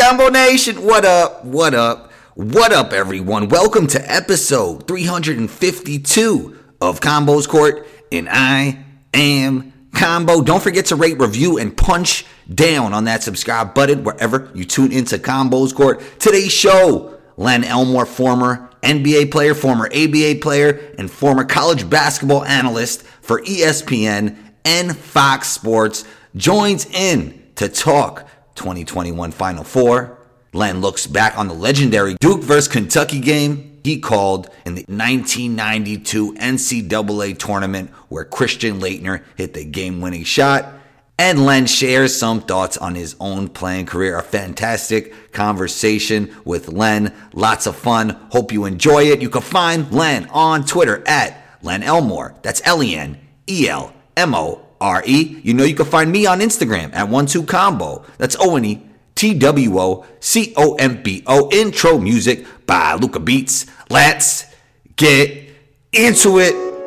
Combo 0.00 0.30
Nation, 0.30 0.82
what 0.86 1.04
up? 1.04 1.44
What 1.44 1.74
up? 1.74 2.10
What 2.34 2.72
up, 2.72 2.94
everyone? 2.94 3.50
Welcome 3.50 3.86
to 3.88 4.10
episode 4.10 4.88
352 4.88 6.58
of 6.80 7.00
Combos 7.00 7.46
Court, 7.46 7.86
and 8.10 8.26
I 8.30 8.82
am 9.12 9.74
Combo. 9.92 10.40
Don't 10.40 10.62
forget 10.62 10.86
to 10.86 10.96
rate, 10.96 11.20
review, 11.20 11.58
and 11.58 11.76
punch 11.76 12.24
down 12.52 12.94
on 12.94 13.04
that 13.04 13.22
subscribe 13.22 13.74
button 13.74 14.02
wherever 14.02 14.50
you 14.54 14.64
tune 14.64 14.90
into 14.90 15.18
Combos 15.18 15.74
Court. 15.74 16.02
Today's 16.18 16.50
show, 16.50 17.18
Len 17.36 17.62
Elmore, 17.62 18.06
former 18.06 18.70
NBA 18.82 19.30
player, 19.30 19.54
former 19.54 19.84
ABA 19.94 20.36
player, 20.40 20.94
and 20.96 21.10
former 21.10 21.44
college 21.44 21.90
basketball 21.90 22.42
analyst 22.44 23.02
for 23.02 23.42
ESPN 23.42 24.34
and 24.64 24.96
Fox 24.96 25.48
Sports, 25.48 26.06
joins 26.34 26.86
in 26.86 27.42
to 27.56 27.68
talk 27.68 28.26
2021 28.54 29.30
Final 29.32 29.64
Four. 29.64 30.18
Len 30.52 30.80
looks 30.80 31.06
back 31.06 31.38
on 31.38 31.48
the 31.48 31.54
legendary 31.54 32.14
Duke 32.14 32.42
vs. 32.42 32.68
Kentucky 32.68 33.20
game 33.20 33.70
he 33.84 33.98
called 33.98 34.50
in 34.64 34.74
the 34.74 34.84
1992 34.88 36.34
NCAA 36.34 37.38
tournament 37.38 37.90
where 38.08 38.24
Christian 38.24 38.80
Laettner 38.80 39.22
hit 39.36 39.54
the 39.54 39.64
game 39.64 40.00
winning 40.00 40.24
shot. 40.24 40.74
And 41.18 41.44
Len 41.44 41.66
shares 41.66 42.18
some 42.18 42.40
thoughts 42.40 42.78
on 42.78 42.94
his 42.94 43.14
own 43.20 43.48
playing 43.48 43.86
career. 43.86 44.16
A 44.16 44.22
fantastic 44.22 45.32
conversation 45.32 46.34
with 46.46 46.68
Len. 46.68 47.14
Lots 47.34 47.66
of 47.66 47.76
fun. 47.76 48.10
Hope 48.30 48.52
you 48.52 48.64
enjoy 48.64 49.04
it. 49.04 49.20
You 49.20 49.28
can 49.28 49.42
find 49.42 49.92
Len 49.92 50.26
on 50.30 50.64
Twitter 50.64 51.02
at 51.06 51.58
Len 51.62 51.82
Elmore. 51.82 52.34
That's 52.40 52.62
L 52.64 52.82
E 52.82 52.96
N 52.96 53.18
E 53.46 53.68
L 53.68 53.92
M 54.16 54.34
O 54.34 54.64
R 54.80 55.02
E. 55.06 55.40
You 55.42 55.54
know 55.54 55.64
you 55.64 55.74
can 55.74 55.86
find 55.86 56.10
me 56.10 56.26
on 56.26 56.40
Instagram 56.40 56.94
at 56.94 57.08
one 57.08 57.26
two 57.26 57.42
combo. 57.42 58.04
That's 58.18 58.36
O 58.40 58.56
N 58.56 58.64
E 58.64 58.82
T 59.14 59.34
W 59.34 59.78
O 59.78 60.06
C 60.20 60.54
O 60.56 60.74
M 60.74 61.02
B 61.02 61.22
O. 61.26 61.50
Intro 61.52 61.98
music 61.98 62.46
by 62.66 62.94
Luca 62.94 63.20
Beats. 63.20 63.66
Let's 63.90 64.46
get 64.96 65.54
into 65.92 66.38
it. 66.38 66.79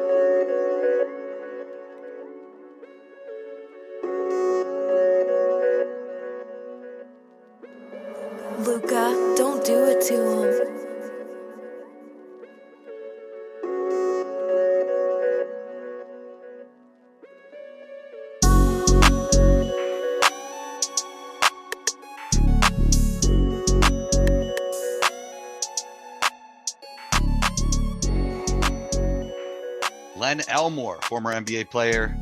Elmore, 30.73 30.97
former 31.03 31.31
NBA 31.31 31.69
player, 31.69 32.17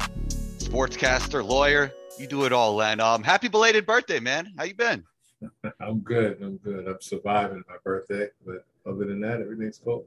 sportscaster, 0.57 1.41
lawyer. 1.41 1.89
You 2.19 2.27
do 2.27 2.44
it 2.44 2.52
all, 2.52 2.75
Len. 2.75 2.99
Um, 2.99 3.23
happy 3.23 3.47
belated 3.47 3.85
birthday, 3.85 4.19
man. 4.19 4.52
How 4.58 4.66
you 4.66 4.73
been? 4.73 5.05
I'm 5.80 5.99
good. 5.99 6.38
I'm 6.41 6.58
good. 6.58 6.85
I'm 6.85 6.99
surviving 6.99 7.63
my 7.69 7.75
birthday, 7.85 8.27
but 8.45 8.66
other 8.85 9.05
than 9.05 9.21
that, 9.21 9.39
everything's 9.39 9.77
cool. 9.77 10.05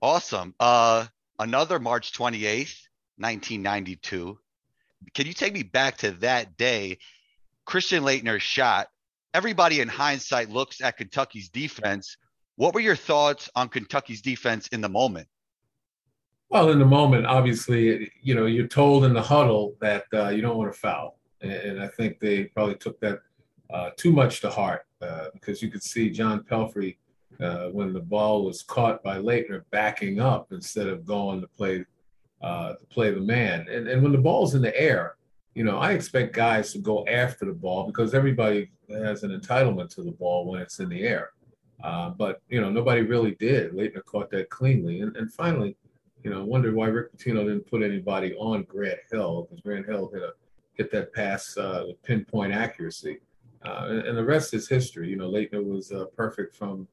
Awesome. 0.00 0.54
Uh, 0.58 1.04
another 1.38 1.78
March 1.78 2.14
28th, 2.14 2.78
1992. 3.18 4.38
Can 5.12 5.26
you 5.26 5.34
take 5.34 5.52
me 5.52 5.62
back 5.62 5.98
to 5.98 6.12
that 6.12 6.56
day? 6.56 6.96
Christian 7.66 8.04
Laettner's 8.04 8.42
shot. 8.42 8.88
Everybody 9.34 9.82
in 9.82 9.88
hindsight 9.88 10.48
looks 10.48 10.80
at 10.80 10.96
Kentucky's 10.96 11.50
defense. 11.50 12.16
What 12.56 12.72
were 12.72 12.80
your 12.80 12.96
thoughts 12.96 13.50
on 13.54 13.68
Kentucky's 13.68 14.22
defense 14.22 14.68
in 14.68 14.80
the 14.80 14.88
moment? 14.88 15.28
Well, 16.52 16.68
in 16.68 16.78
the 16.78 16.84
moment, 16.84 17.24
obviously, 17.24 18.12
you 18.20 18.34
know, 18.34 18.44
you're 18.44 18.66
told 18.66 19.06
in 19.06 19.14
the 19.14 19.22
huddle 19.22 19.74
that 19.80 20.04
uh, 20.12 20.28
you 20.28 20.42
don't 20.42 20.58
want 20.58 20.70
to 20.70 20.78
foul, 20.78 21.18
and, 21.40 21.82
I 21.82 21.88
think 21.88 22.20
they 22.20 22.44
probably 22.44 22.74
took 22.74 23.00
that 23.00 23.20
uh, 23.72 23.88
too 23.96 24.12
much 24.12 24.42
to 24.42 24.50
heart 24.50 24.82
uh, 25.00 25.28
because 25.32 25.62
you 25.62 25.70
could 25.70 25.82
see 25.82 26.10
John 26.10 26.44
Pelphrey 26.44 26.98
uh, 27.40 27.68
when 27.68 27.94
the 27.94 28.00
ball 28.00 28.44
was 28.44 28.62
caught 28.62 29.02
by 29.02 29.16
Laettner 29.16 29.62
backing 29.70 30.20
up 30.20 30.52
instead 30.52 30.88
of 30.88 31.06
going 31.06 31.40
to 31.40 31.46
play 31.46 31.86
uh, 32.42 32.74
to 32.74 32.86
play 32.90 33.10
the 33.10 33.20
man, 33.20 33.66
and 33.70 33.88
and 33.88 34.02
when 34.02 34.12
the 34.12 34.18
ball's 34.18 34.54
in 34.54 34.60
the 34.60 34.78
air, 34.78 35.16
you 35.54 35.64
know, 35.64 35.78
I 35.78 35.92
expect 35.92 36.34
guys 36.34 36.70
to 36.74 36.80
go 36.80 37.06
after 37.06 37.46
the 37.46 37.54
ball 37.54 37.86
because 37.86 38.12
everybody 38.12 38.70
has 38.90 39.22
an 39.22 39.30
entitlement 39.30 39.88
to 39.94 40.02
the 40.02 40.12
ball 40.12 40.44
when 40.44 40.60
it's 40.60 40.80
in 40.80 40.90
the 40.90 41.00
air. 41.00 41.30
Uh, 41.82 42.10
but 42.10 42.42
you 42.50 42.60
know, 42.60 42.68
nobody 42.68 43.00
really 43.00 43.36
did. 43.36 43.72
Laettner 43.72 44.04
caught 44.04 44.30
that 44.32 44.50
cleanly, 44.50 45.00
and 45.00 45.16
and 45.16 45.32
finally 45.32 45.76
you 46.22 46.30
know, 46.30 46.40
I 46.40 46.44
wonder 46.44 46.72
why 46.72 46.86
Rick 46.86 47.16
Pitino 47.16 47.44
didn't 47.44 47.66
put 47.66 47.82
anybody 47.82 48.34
on 48.34 48.62
Grant 48.64 49.00
Hill 49.10 49.42
because 49.42 49.60
Grant 49.60 49.86
Hill 49.86 50.10
hit 50.12 50.22
a 50.22 50.32
hit 50.74 50.90
that 50.92 51.12
pass 51.12 51.56
uh, 51.56 51.84
with 51.88 52.02
pinpoint 52.02 52.52
accuracy, 52.52 53.18
uh, 53.64 53.86
and, 53.88 53.98
and, 54.00 54.16
the 54.16 54.24
rest 54.24 54.54
is 54.54 54.68
history. 54.68 55.08
You 55.08 55.16
know, 55.16 55.30
Laettner 55.30 55.64
was 55.64 55.92
uh, 55.92 56.06
perfect 56.16 56.54
from 56.54 56.86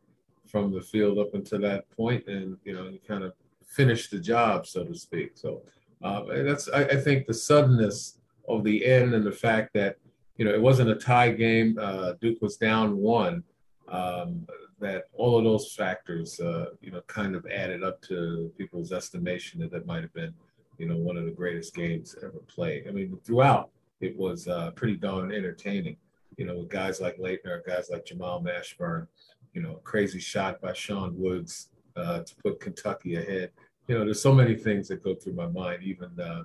from 0.47 0.73
the 0.73 0.81
field 0.81 1.19
up 1.19 1.33
until 1.33 1.61
that 1.61 1.89
point, 1.91 2.27
and 2.27 2.57
you 2.65 2.73
know, 2.73 2.89
he 2.89 2.99
kind 2.99 3.23
of 3.23 3.33
finished 3.65 4.11
the 4.11 4.19
job, 4.19 4.65
so 4.65 4.83
to 4.83 4.95
speak. 4.95 5.31
So 5.35 5.61
uh, 6.03 6.23
that's 6.43 6.67
I, 6.69 6.83
I, 6.85 6.95
think 6.97 7.27
the 7.27 7.33
suddenness 7.33 8.17
of 8.47 8.63
the 8.63 8.83
end 8.85 9.13
and 9.13 9.25
the 9.25 9.31
fact 9.31 9.73
that 9.73 9.97
you 10.37 10.45
know 10.45 10.53
it 10.53 10.61
wasn't 10.61 10.89
a 10.89 10.95
tie 10.95 11.31
game. 11.31 11.77
Uh, 11.79 12.13
Duke 12.19 12.41
was 12.41 12.57
down 12.57 12.97
one. 12.97 13.43
Um, 13.87 14.47
that 14.79 15.05
all 15.13 15.37
of 15.37 15.43
those 15.43 15.73
factors, 15.73 16.39
uh, 16.39 16.67
you 16.81 16.91
know, 16.91 17.01
kind 17.07 17.35
of 17.35 17.45
added 17.47 17.83
up 17.83 18.01
to 18.03 18.51
people's 18.57 18.91
estimation 18.91 19.59
that 19.61 19.71
that 19.71 19.85
might 19.85 20.01
have 20.01 20.13
been, 20.13 20.33
you 20.77 20.87
know, 20.87 20.97
one 20.97 21.17
of 21.17 21.25
the 21.25 21.31
greatest 21.31 21.73
games 21.73 22.15
ever 22.23 22.39
played. 22.47 22.87
I 22.87 22.91
mean, 22.91 23.17
throughout 23.23 23.69
it 24.01 24.17
was 24.17 24.47
uh, 24.47 24.71
pretty 24.71 24.95
darn 24.95 25.31
entertaining. 25.31 25.97
You 26.37 26.45
know, 26.45 26.57
with 26.57 26.69
guys 26.69 27.01
like 27.01 27.17
Laettner, 27.17 27.65
guys 27.65 27.89
like 27.91 28.05
Jamal 28.05 28.41
Mashburn, 28.41 29.07
you 29.53 29.61
know, 29.61 29.81
crazy 29.83 30.19
shot 30.19 30.61
by 30.61 30.73
Sean 30.73 31.13
Woods 31.19 31.69
uh, 31.95 32.21
to 32.21 32.35
put 32.43 32.59
Kentucky 32.59 33.15
ahead. 33.15 33.51
You 33.87 33.97
know, 33.97 34.05
there's 34.05 34.21
so 34.21 34.33
many 34.33 34.55
things 34.55 34.87
that 34.87 35.03
go 35.03 35.15
through 35.15 35.33
my 35.33 35.47
mind, 35.47 35.83
even 35.83 36.17
uh, 36.19 36.43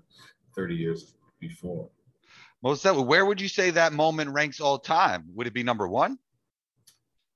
30 0.56 0.74
years 0.74 1.14
before. 1.38 1.88
Most 2.62 2.82
that, 2.84 2.94
where 2.94 3.26
would 3.26 3.40
you 3.40 3.48
say 3.48 3.70
that 3.70 3.92
moment 3.92 4.30
ranks 4.30 4.60
all 4.60 4.78
time? 4.78 5.24
Would 5.34 5.46
it 5.46 5.52
be 5.52 5.62
number 5.62 5.86
one? 5.86 6.18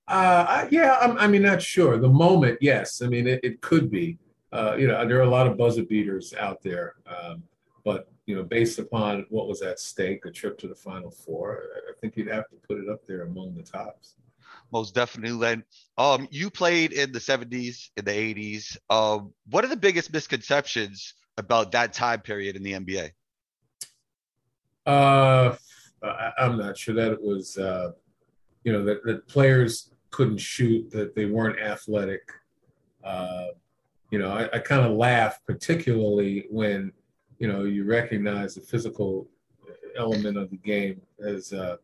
Uh, 0.09 0.67
yeah, 0.71 0.97
I'm, 1.01 1.19
I 1.19 1.27
mean, 1.27 1.43
not 1.43 1.61
sure. 1.61 1.99
The 1.99 2.09
moment, 2.09 2.59
yes. 2.63 3.03
I 3.03 3.09
mean, 3.09 3.27
it, 3.27 3.41
it 3.43 3.61
could 3.61 3.91
be. 3.91 4.19
Uh, 4.51 4.75
you 4.79 4.87
know, 4.87 5.07
there 5.07 5.19
are 5.19 5.23
a 5.23 5.29
lot 5.29 5.47
of 5.47 5.59
buzzer 5.59 5.85
beaters 5.85 6.33
out 6.33 6.63
there, 6.63 6.95
um, 7.07 7.43
but 7.85 8.11
you 8.25 8.35
know, 8.35 8.43
based 8.43 8.79
upon 8.79 9.27
what 9.29 9.47
was 9.47 9.61
at 9.61 9.79
stake, 9.79 10.25
a 10.25 10.31
trip 10.31 10.57
to 10.59 10.69
the 10.69 10.75
Final 10.75 11.11
Four, 11.11 11.65
I 11.87 11.93
think 12.01 12.17
you'd 12.17 12.29
have 12.29 12.49
to 12.49 12.57
put 12.67 12.79
it 12.79 12.89
up 12.89 13.05
there 13.07 13.25
among 13.25 13.55
the 13.55 13.63
tops. 13.63 14.15
Most 14.73 14.95
definitely, 14.95 15.37
Len. 15.37 15.63
Um, 15.99 16.27
you 16.31 16.49
played 16.49 16.93
in 16.93 17.13
the 17.13 17.19
'70s, 17.19 17.91
in 17.99 18.07
the 18.07 18.11
'80s. 18.11 18.79
Um, 18.89 19.35
what 19.51 19.67
are 19.67 19.69
the 19.69 19.77
biggest 19.77 20.11
misconceptions 20.15 21.13
about 21.37 21.71
that 21.73 21.93
time 21.93 22.21
period 22.23 22.57
in 22.57 22.63
the 22.63 22.73
NBA? 22.73 23.11
Uh, 24.87 25.55
I, 26.03 26.33
am 26.39 26.57
not 26.57 26.79
sure 26.79 26.95
that 26.95 27.13
it 27.13 27.23
was. 27.23 27.59
Uh, 27.59 27.93
you 28.65 28.73
know 28.73 28.85
that, 28.85 29.05
that 29.05 29.27
players 29.29 29.91
couldn't 30.11 30.39
shoot, 30.39 30.91
that 30.91 31.15
they 31.15 31.27
weren't 31.27 31.61
athletic. 31.61 32.23
Uh, 33.05 33.47
you 34.11 34.19
know, 34.19 34.31
I, 34.31 34.49
I 34.55 34.59
kind 34.59 34.87
of 34.87 34.97
laugh, 34.97 35.41
particularly 35.47 36.47
when 36.51 36.93
you 37.39 37.49
know 37.49 37.65
you 37.65 37.85
recognize 37.85 38.55
the 38.55 38.61
physical 38.61 39.29
element 39.97 40.37
of 40.37 40.51
the 40.51 40.57
game 40.57 41.01
as 41.25 41.53
uh, 41.53 41.77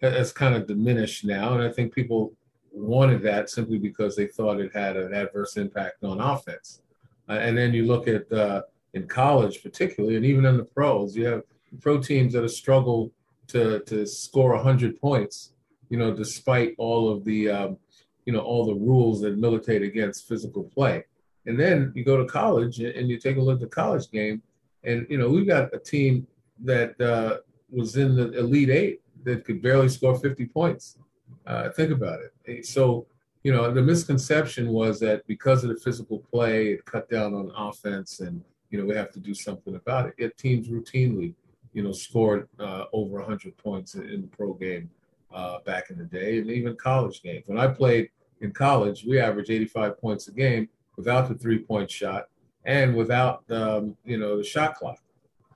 has 0.00 0.32
kind 0.32 0.54
of 0.54 0.66
diminished 0.66 1.24
now, 1.24 1.54
and 1.54 1.62
I 1.62 1.70
think 1.70 1.94
people 1.94 2.32
wanted 2.72 3.22
that 3.22 3.48
simply 3.50 3.78
because 3.78 4.16
they 4.16 4.26
thought 4.26 4.60
it 4.60 4.74
had 4.74 4.96
an 4.96 5.14
adverse 5.14 5.56
impact 5.56 6.04
on 6.04 6.20
offense. 6.20 6.82
Uh, 7.28 7.32
and 7.32 7.56
then 7.56 7.72
you 7.72 7.86
look 7.86 8.06
at 8.06 8.30
uh, 8.32 8.62
in 8.94 9.06
college, 9.06 9.62
particularly, 9.62 10.16
and 10.16 10.24
even 10.24 10.44
in 10.44 10.56
the 10.56 10.64
pros, 10.64 11.16
you 11.16 11.26
have 11.26 11.42
pro 11.80 11.98
teams 11.98 12.32
that 12.32 12.42
have 12.42 12.50
struggled 12.50 13.10
to 13.48 13.80
to 13.80 14.06
score 14.06 14.54
100 14.54 15.00
points 15.00 15.52
you 15.88 15.98
know, 15.98 16.14
despite 16.14 16.74
all 16.78 17.10
of 17.10 17.24
the, 17.24 17.48
um, 17.48 17.78
you 18.24 18.32
know, 18.32 18.40
all 18.40 18.66
the 18.66 18.74
rules 18.74 19.20
that 19.20 19.38
militate 19.38 19.82
against 19.82 20.28
physical 20.28 20.64
play. 20.64 21.04
And 21.46 21.58
then 21.58 21.92
you 21.94 22.04
go 22.04 22.16
to 22.16 22.24
college 22.24 22.80
and 22.80 23.08
you 23.08 23.18
take 23.18 23.36
a 23.36 23.40
look 23.40 23.56
at 23.56 23.60
the 23.60 23.66
college 23.68 24.10
game, 24.10 24.42
and 24.82 25.06
you 25.08 25.16
know 25.16 25.28
we've 25.28 25.46
got 25.46 25.72
a 25.72 25.78
team 25.78 26.26
that 26.64 27.00
uh, 27.00 27.38
was 27.70 27.96
in 27.96 28.16
the 28.16 28.32
elite 28.32 28.70
eight 28.70 29.00
that 29.24 29.44
could 29.44 29.62
barely 29.62 29.88
score 29.88 30.18
50 30.18 30.46
points. 30.46 30.98
Uh, 31.46 31.70
think 31.70 31.92
about 31.92 32.18
it. 32.44 32.66
So 32.66 33.06
you 33.44 33.52
know 33.52 33.70
the 33.70 33.82
misconception 33.82 34.68
was 34.68 34.98
that 35.00 35.24
because 35.28 35.62
of 35.62 35.70
the 35.70 35.76
physical 35.76 36.18
play, 36.18 36.72
it 36.72 36.84
cut 36.84 37.08
down 37.08 37.32
on 37.32 37.52
offense, 37.56 38.18
and 38.18 38.42
you 38.70 38.78
know 38.80 38.84
we 38.84 38.96
have 38.96 39.12
to 39.12 39.20
do 39.20 39.34
something 39.34 39.76
about 39.76 40.06
it. 40.06 40.14
Yet 40.18 40.36
teams 40.36 40.66
routinely, 40.68 41.34
you 41.72 41.84
know, 41.84 41.92
scored 41.92 42.48
uh, 42.58 42.86
over 42.92 43.20
100 43.20 43.56
points 43.56 43.94
in, 43.94 44.08
in 44.10 44.20
the 44.22 44.26
pro 44.26 44.52
game 44.54 44.90
uh, 45.36 45.58
back 45.66 45.90
in 45.90 45.98
the 45.98 46.04
day, 46.04 46.38
and 46.38 46.50
even 46.50 46.74
college 46.76 47.22
games. 47.22 47.44
When 47.46 47.58
I 47.58 47.66
played 47.68 48.08
in 48.40 48.52
college, 48.52 49.04
we 49.06 49.20
averaged 49.20 49.50
85 49.50 50.00
points 50.00 50.28
a 50.28 50.32
game 50.32 50.68
without 50.96 51.28
the 51.28 51.34
three 51.34 51.58
point 51.58 51.90
shot 51.90 52.28
and 52.64 52.96
without 52.96 53.44
um, 53.50 53.96
you 54.04 54.16
know 54.16 54.38
the 54.38 54.44
shot 54.44 54.76
clock. 54.76 54.98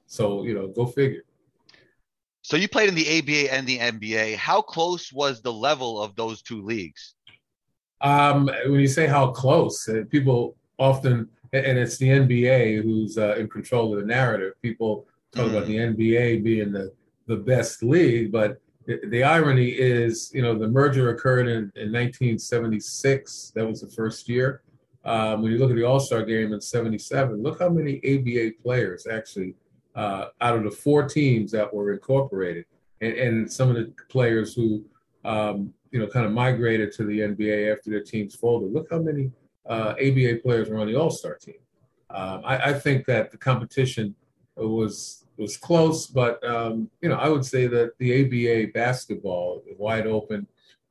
So 0.07 0.45
you 0.45 0.55
know, 0.55 0.69
go 0.69 0.87
figure. 0.87 1.23
So 2.43 2.57
you 2.57 2.69
played 2.69 2.91
in 2.91 2.95
the 2.95 3.19
ABA 3.19 3.53
and 3.53 3.67
the 3.67 3.79
NBA. 3.79 4.37
How 4.37 4.61
close 4.61 5.13
was 5.13 5.41
the 5.41 5.53
level 5.53 6.01
of 6.01 6.15
those 6.15 6.43
two 6.43 6.63
leagues? 6.63 7.15
Um, 8.01 8.51
when 8.67 8.81
you 8.81 8.89
say 8.89 9.07
how 9.07 9.31
close, 9.31 9.87
uh, 9.89 10.05
people 10.11 10.57
often, 10.79 11.29
and 11.53 11.79
it's 11.79 11.99
the 11.99 12.09
NBA 12.09 12.83
who's 12.83 13.19
uh, 13.19 13.35
in 13.37 13.49
control 13.49 13.93
of 13.93 14.01
the 14.01 14.07
narrative. 14.07 14.55
People 14.63 15.07
talk 15.33 15.47
mm. 15.47 15.51
about 15.51 15.67
the 15.67 15.77
NBA 15.77 16.45
being 16.45 16.71
the 16.71 16.93
the 17.27 17.37
best 17.37 17.83
league, 17.83 18.33
but 18.33 18.61
the, 18.87 19.01
the, 19.09 19.23
irony 19.23 19.69
is, 19.69 20.31
you 20.35 20.43
know, 20.43 20.59
the 20.59 20.69
merger 20.69 21.11
occurred 21.11 21.47
in, 21.47 21.71
in 21.77 21.93
1976. 21.93 23.53
That 23.55 23.67
was 23.67 23.81
the 23.81 23.89
first 23.89 24.29
year. 24.29 24.63
Um, 25.05 25.43
when 25.43 25.53
you 25.53 25.59
look 25.59 25.71
at 25.71 25.77
the 25.77 25.85
All 25.85 26.01
Star 26.01 26.25
game 26.25 26.53
in 26.53 26.61
'77, 26.61 27.43
look 27.43 27.61
how 27.61 27.69
many 27.69 27.97
ABA 27.99 28.63
players 28.63 29.07
actually 29.07 29.55
uh, 29.95 30.27
out 30.41 30.57
of 30.57 30.65
the 30.65 30.71
four 30.71 31.09
teams 31.09 31.51
that 31.53 31.73
were 31.73 31.93
incorporated, 31.93 32.67
and, 33.01 33.15
and 33.15 33.53
some 33.53 33.71
of 33.71 33.77
the 33.77 33.93
players 34.09 34.55
who 34.55 34.85
um, 35.25 35.73
you 35.91 35.99
know 35.99 36.07
kind 36.07 36.27
of 36.27 36.33
migrated 36.33 36.93
to 36.93 37.05
the 37.05 37.21
NBA 37.21 37.73
after 37.73 37.91
their 37.91 38.03
teams 38.03 38.35
folded. 38.35 38.73
Look 38.73 38.89
how 38.91 38.99
many 38.99 39.31
uh, 39.69 39.95
ABA 39.99 40.41
players 40.43 40.69
were 40.69 40.79
on 40.79 40.87
the 40.87 40.97
All 40.97 41.11
Star 41.11 41.37
team. 41.37 41.55
Um, 42.11 42.43
I, 42.45 42.57
I, 42.57 42.73
think 42.73 43.07
that 43.07 43.31
the 43.31 43.39
competition 43.39 44.17
was 44.57 45.27
was 45.41 45.57
close, 45.57 46.07
but 46.07 46.43
um, 46.49 46.89
you 47.01 47.09
know 47.09 47.17
I 47.17 47.29
would 47.29 47.45
say 47.45 47.67
that 47.67 47.99
the 47.99 48.25
ABA 48.25 48.73
basketball 48.73 49.63
wide 49.79 50.07
open. 50.07 50.47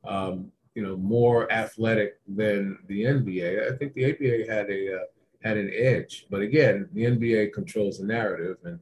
Um, 0.07 0.51
you 0.75 0.83
know, 0.87 0.95
more 0.95 1.51
athletic 1.51 2.19
than 2.25 2.77
the 2.87 3.03
NBA. 3.03 3.69
I 3.69 3.75
think 3.75 3.93
the 3.93 4.05
ABA 4.11 4.49
had 4.49 4.69
a 4.69 4.95
uh, 4.95 5.05
had 5.43 5.57
an 5.57 5.69
edge, 5.73 6.27
but 6.29 6.41
again, 6.41 6.87
the 6.93 7.03
NBA 7.03 7.51
controls 7.51 7.97
the 7.97 8.05
narrative, 8.05 8.57
and 8.63 8.79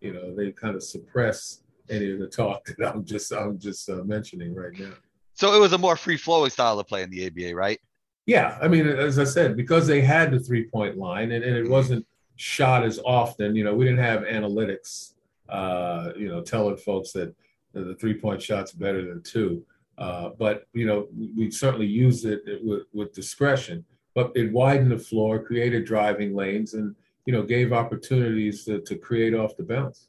you 0.00 0.12
know 0.12 0.34
they 0.34 0.52
kind 0.52 0.74
of 0.74 0.82
suppress 0.82 1.62
any 1.90 2.12
of 2.12 2.18
the 2.18 2.26
talk 2.26 2.66
that 2.78 2.94
I'm 2.94 3.04
just 3.04 3.32
I'm 3.32 3.58
just 3.58 3.88
uh, 3.88 4.04
mentioning 4.04 4.54
right 4.54 4.78
now. 4.78 4.92
So 5.34 5.54
it 5.54 5.60
was 5.60 5.72
a 5.72 5.78
more 5.78 5.96
free 5.96 6.16
flowing 6.16 6.50
style 6.50 6.78
of 6.78 6.86
play 6.86 7.02
in 7.02 7.10
the 7.10 7.26
ABA, 7.26 7.54
right? 7.54 7.78
Yeah, 8.26 8.58
I 8.60 8.68
mean, 8.68 8.86
as 8.86 9.18
I 9.18 9.24
said, 9.24 9.56
because 9.56 9.86
they 9.86 10.02
had 10.02 10.32
the 10.32 10.40
three 10.40 10.64
point 10.64 10.98
line 10.98 11.32
and, 11.32 11.44
and 11.44 11.56
it 11.56 11.62
mm-hmm. 11.62 11.72
wasn't 11.72 12.06
shot 12.38 12.84
as 12.84 12.98
often. 13.04 13.54
You 13.54 13.64
know, 13.64 13.74
we 13.74 13.84
didn't 13.84 14.02
have 14.02 14.22
analytics, 14.22 15.12
uh, 15.48 16.12
you 16.16 16.28
know, 16.28 16.40
telling 16.40 16.76
folks 16.78 17.12
that 17.12 17.34
the 17.74 17.94
three 17.96 18.14
point 18.14 18.40
shot's 18.40 18.72
better 18.72 19.06
than 19.06 19.22
two. 19.22 19.62
Uh, 19.98 20.30
but 20.38 20.66
you 20.72 20.86
know, 20.86 21.08
we 21.36 21.50
certainly 21.50 21.86
used 21.86 22.24
it 22.24 22.42
with, 22.62 22.84
with 22.94 23.12
discretion. 23.12 23.84
But 24.14 24.32
it 24.34 24.52
widened 24.52 24.90
the 24.90 24.98
floor, 24.98 25.42
created 25.42 25.84
driving 25.84 26.34
lanes, 26.34 26.74
and 26.74 26.94
you 27.26 27.32
know, 27.32 27.42
gave 27.42 27.72
opportunities 27.72 28.64
to, 28.64 28.80
to 28.80 28.96
create 28.96 29.34
off 29.34 29.56
the 29.56 29.62
bounce. 29.62 30.08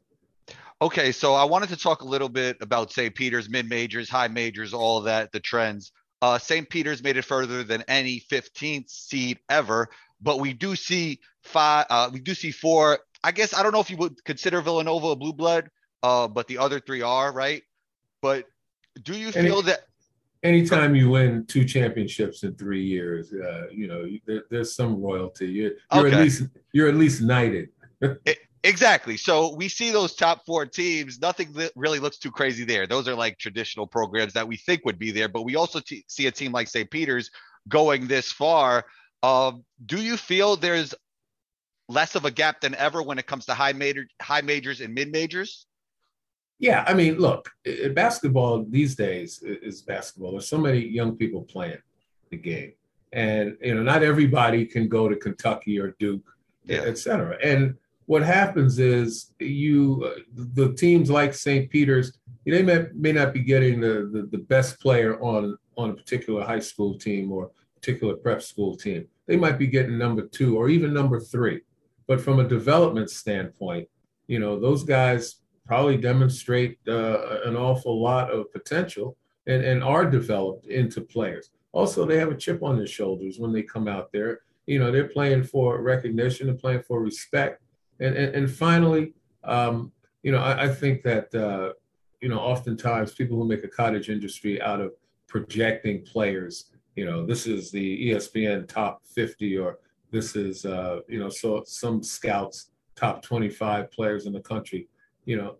Okay, 0.82 1.12
so 1.12 1.34
I 1.34 1.44
wanted 1.44 1.68
to 1.70 1.76
talk 1.76 2.02
a 2.02 2.06
little 2.06 2.30
bit 2.30 2.56
about 2.62 2.94
St. 2.94 3.14
Peter's 3.14 3.50
mid 3.50 3.68
majors, 3.68 4.10
high 4.10 4.30
majors, 4.30 4.74
all 4.74 4.98
of 4.98 5.04
that, 5.06 5.32
the 5.32 5.40
trends. 5.40 5.92
Uh, 6.22 6.38
St. 6.38 6.70
Peter's 6.70 7.04
made 7.04 7.18
it 7.18 7.26
further 7.26 7.64
than 7.64 7.84
any 7.88 8.24
15th 8.32 8.90
seed 8.90 9.40
ever, 9.50 9.90
but 10.22 10.40
we 10.40 10.54
do 10.54 10.76
see 10.76 11.20
five. 11.50 11.86
Uh, 11.90 12.10
we 12.12 12.20
do 12.20 12.34
see 12.34 12.52
four. 12.52 13.00
I 13.24 13.32
guess 13.32 13.54
I 13.54 13.64
don't 13.64 13.74
know 13.74 13.82
if 13.82 13.90
you 13.90 13.98
would 13.98 14.24
consider 14.24 14.62
Villanova 14.62 15.08
a 15.08 15.16
blue 15.16 15.34
blood, 15.34 15.70
uh, 16.04 16.28
but 16.28 16.48
the 16.48 16.58
other 16.58 16.80
three 16.80 17.02
are 17.02 17.34
right. 17.34 17.64
But 18.22 18.46
do 19.02 19.18
you 19.18 19.32
feel 19.32 19.60
Any, 19.60 19.62
that 19.64 19.80
anytime 20.44 20.96
you 20.96 21.10
win 21.10 21.46
two 21.46 21.66
championships 21.66 22.44
in 22.44 22.56
three 22.56 22.84
years, 22.84 23.34
uh, 23.34 23.68
you 23.72 23.88
know 23.88 24.06
there, 24.26 24.44
there's 24.50 24.76
some 24.76 25.02
royalty. 25.02 25.48
You're, 25.48 25.72
you're 25.94 26.08
okay. 26.08 26.16
at 26.16 26.24
least 26.24 26.44
you're 26.72 26.90
at 26.90 26.96
least 26.96 27.22
knighted. 27.22 27.70
it, 28.02 28.40
exactly. 28.64 29.18
So 29.18 29.56
we 29.56 29.68
see 29.68 29.92
those 29.92 30.16
top 30.16 30.46
four 30.46 30.66
teams. 30.66 31.20
Nothing 31.20 31.54
really 31.76 32.00
looks 32.00 32.18
too 32.18 32.32
crazy 32.32 32.64
there. 32.64 32.88
Those 32.88 33.08
are 33.08 33.16
like 33.16 33.38
traditional 33.38 33.88
programs 33.88 34.34
that 34.34 34.48
we 34.48 34.58
think 34.58 34.86
would 34.86 35.00
be 35.00 35.12
there. 35.12 35.28
But 35.28 35.44
we 35.44 35.56
also 35.56 35.80
t- 35.80 36.06
see 36.08 36.28
a 36.28 36.32
team 36.32 36.52
like 36.52 36.68
St. 36.68 36.90
Peter's 36.90 37.32
going 37.68 38.08
this 38.08 38.32
far. 38.32 38.86
Um, 39.22 39.66
do 39.86 40.02
you 40.02 40.16
feel 40.18 40.56
there's 40.56 40.94
less 41.90 42.16
of 42.16 42.24
a 42.24 42.32
gap 42.32 42.62
than 42.62 42.76
ever 42.76 43.02
when 43.02 43.20
it 43.20 43.28
comes 43.28 43.46
to 43.48 43.54
high 43.54 43.74
major, 43.74 44.08
high 44.22 44.42
majors 44.42 44.80
and 44.80 44.94
mid 44.94 45.12
majors? 45.12 45.66
Yeah, 46.60 46.84
I 46.88 46.94
mean, 46.94 47.18
look, 47.18 47.50
basketball 47.94 48.66
these 48.70 48.96
days 48.96 49.42
is 49.44 49.82
basketball. 49.82 50.32
There's 50.32 50.48
so 50.48 50.58
many 50.58 50.80
young 50.80 51.16
people 51.16 51.42
playing 51.42 51.82
the 52.30 52.38
game, 52.38 52.74
and 53.12 53.58
you 53.62 53.76
know, 53.76 53.82
not 53.82 54.04
everybody 54.04 54.66
can 54.66 54.88
go 54.88 55.08
to 55.10 55.16
Kentucky 55.16 55.80
or 55.80 55.96
Duke, 56.00 56.30
yeah. 56.66 56.82
et 56.86 56.98
cetera. 56.98 57.38
And 57.42 57.76
what 58.08 58.24
happens 58.24 58.78
is 58.78 59.32
you, 59.40 60.04
uh, 60.06 60.20
the 60.34 60.74
teams 60.74 61.10
like 61.10 61.34
St. 61.34 61.70
Peter's, 61.70 62.12
they 62.46 62.64
may, 62.64 62.88
may 62.94 63.12
not 63.14 63.34
be 63.34 63.42
getting 63.42 63.80
the, 63.80 64.10
the, 64.12 64.28
the 64.32 64.44
best 64.44 64.80
player 64.80 65.22
on 65.22 65.58
on 65.78 65.92
a 65.92 65.94
particular 65.94 66.44
high 66.44 66.60
school 66.60 66.98
team 66.98 67.32
or 67.32 67.52
particular 67.76 68.16
prep 68.16 68.42
school 68.42 68.76
team. 68.76 69.08
They 69.28 69.38
might 69.38 69.58
be 69.58 69.68
getting 69.68 69.98
number 69.98 70.24
two 70.24 70.58
or 70.58 70.70
even 70.70 70.94
number 70.94 71.22
three. 71.22 71.62
But 72.10 72.20
from 72.20 72.40
a 72.40 72.48
development 72.48 73.12
standpoint, 73.12 73.88
you 74.26 74.40
know, 74.40 74.60
those 74.60 74.84
guys 74.84 75.36
probably 75.68 75.96
demonstrate 75.96 76.80
uh, 76.88 77.42
an 77.46 77.56
awful 77.56 78.02
lot 78.02 78.32
of 78.32 78.52
potential 78.52 79.16
and, 79.46 79.64
and 79.64 79.84
are 79.84 80.10
developed 80.10 80.66
into 80.66 81.02
players. 81.02 81.52
Also, 81.72 82.08
they 82.08 82.18
have 82.18 82.32
a 82.32 82.36
chip 82.36 82.64
on 82.64 82.78
their 82.78 82.88
shoulders 82.88 83.38
when 83.38 83.54
they 83.54 83.62
come 83.62 83.88
out 83.88 84.12
there. 84.12 84.40
You 84.66 84.80
know, 84.80 84.92
they're 84.92 85.08
playing 85.08 85.44
for 85.44 85.84
recognition 85.84 86.50
and 86.50 86.58
playing 86.58 86.82
for 86.82 87.00
respect. 87.00 87.62
And, 88.00 88.16
and, 88.16 88.34
and 88.34 88.52
finally, 88.52 89.14
um, 89.44 89.92
you 90.24 90.32
know, 90.32 90.40
I, 90.40 90.64
I 90.64 90.68
think 90.68 91.04
that, 91.04 91.34
uh, 91.36 91.74
you 92.22 92.30
know, 92.30 92.40
oftentimes 92.40 93.14
people 93.14 93.38
who 93.38 93.48
make 93.48 93.64
a 93.64 93.68
cottage 93.68 94.10
industry 94.10 94.60
out 94.60 94.82
of 94.82 94.94
projecting 95.28 96.04
players, 96.04 96.72
you 96.96 97.06
know, 97.06 97.24
this 97.24 97.46
is 97.46 97.70
the 97.70 98.10
ESPN 98.10 98.68
top 98.68 99.06
50 99.06 99.60
or 99.60 99.78
this 100.12 100.36
is, 100.36 100.66
uh, 100.66 101.00
you 101.08 101.20
know, 101.20 101.30
so 101.30 101.64
some 101.66 102.04
scouts 102.04 102.72
top 102.96 103.22
25 103.22 103.92
players 103.92 104.26
in 104.26 104.34
the 104.34 104.42
country 104.42 104.88
you 105.30 105.38
know, 105.38 105.58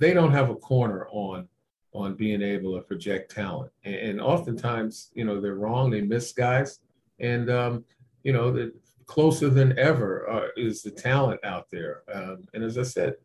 they 0.00 0.14
don't 0.14 0.32
have 0.32 0.48
a 0.48 0.54
corner 0.54 1.06
on 1.10 1.46
on 1.92 2.14
being 2.14 2.40
able 2.40 2.74
to 2.74 2.80
project 2.82 3.34
talent. 3.34 3.70
And, 3.84 3.94
and 3.94 4.20
oftentimes, 4.20 5.10
you 5.14 5.24
know, 5.26 5.42
they're 5.42 5.56
wrong. 5.56 5.90
They 5.90 6.00
miss 6.00 6.32
guys, 6.32 6.80
and 7.20 7.50
um, 7.50 7.84
you 8.22 8.32
know, 8.32 8.50
the, 8.50 8.72
closer 9.04 9.50
than 9.50 9.78
ever 9.78 10.30
uh, 10.30 10.48
is 10.56 10.82
the 10.82 10.90
talent 10.90 11.38
out 11.44 11.66
there. 11.70 12.02
Um, 12.12 12.44
and 12.54 12.64
as 12.64 12.78
I 12.78 12.82
said, 12.82 13.16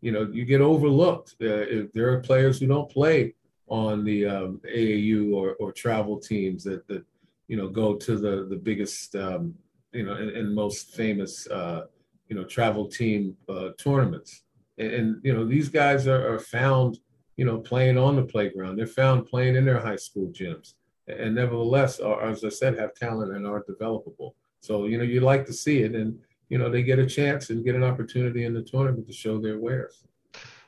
you 0.00 0.10
know, 0.10 0.26
you 0.32 0.46
get 0.46 0.62
overlooked. 0.62 1.36
Uh, 1.38 1.68
if 1.68 1.92
there 1.92 2.10
are 2.12 2.20
players 2.20 2.58
who 2.58 2.66
don't 2.66 2.90
play 2.90 3.34
on 3.68 4.04
the 4.04 4.24
um, 4.24 4.60
AAU 4.74 5.34
or, 5.34 5.52
or 5.60 5.70
travel 5.70 6.18
teams 6.18 6.64
that 6.64 6.88
that 6.88 7.04
you 7.46 7.58
know 7.58 7.68
go 7.68 7.94
to 7.94 8.16
the 8.16 8.46
the 8.48 8.56
biggest 8.56 9.14
um, 9.16 9.54
you 9.92 10.04
know 10.04 10.12
and 10.12 10.54
most 10.54 10.94
famous 10.94 11.46
uh, 11.48 11.86
you 12.28 12.36
know 12.36 12.44
travel 12.44 12.86
team 12.86 13.36
uh, 13.48 13.70
tournaments. 13.78 14.42
And, 14.78 14.92
and 14.92 15.20
you 15.22 15.34
know 15.34 15.44
these 15.44 15.68
guys 15.68 16.06
are, 16.06 16.34
are, 16.34 16.38
found 16.38 16.98
you 17.36 17.44
know 17.44 17.58
playing 17.58 17.98
on 17.98 18.16
the 18.16 18.22
playground. 18.22 18.76
They're 18.76 18.86
found 18.86 19.26
playing 19.26 19.56
in 19.56 19.64
their 19.64 19.80
high 19.80 19.96
school 19.96 20.28
gyms. 20.28 20.74
And 21.08 21.34
nevertheless 21.34 21.98
are, 21.98 22.22
as 22.22 22.44
i 22.44 22.48
said 22.48 22.78
have 22.78 22.94
talent 22.94 23.34
and 23.34 23.46
are 23.46 23.64
developable. 23.64 24.34
So 24.60 24.86
you 24.86 24.98
know 24.98 25.04
you 25.04 25.20
like 25.20 25.44
to 25.46 25.52
see 25.52 25.82
it 25.82 25.94
and 25.94 26.18
you 26.48 26.58
know 26.58 26.70
they 26.70 26.82
get 26.82 26.98
a 26.98 27.06
chance 27.06 27.50
and 27.50 27.64
get 27.64 27.74
an 27.74 27.84
opportunity 27.84 28.44
in 28.44 28.54
the 28.54 28.62
tournament 28.62 29.06
to 29.06 29.12
show 29.12 29.40
their 29.40 29.58
wares. 29.58 30.04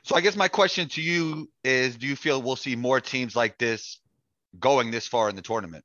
So 0.03 0.15
i 0.15 0.21
guess 0.21 0.35
my 0.35 0.49
question 0.49 0.89
to 0.89 1.01
you 1.01 1.49
is 1.63 1.95
do 1.95 2.07
you 2.07 2.17
feel 2.17 2.41
we'll 2.41 2.57
see 2.57 2.75
more 2.75 2.99
teams 2.99 3.35
like 3.35 3.57
this 3.57 3.99
going 4.59 4.91
this 4.91 5.07
far 5.07 5.29
in 5.29 5.35
the 5.35 5.41
tournament 5.41 5.83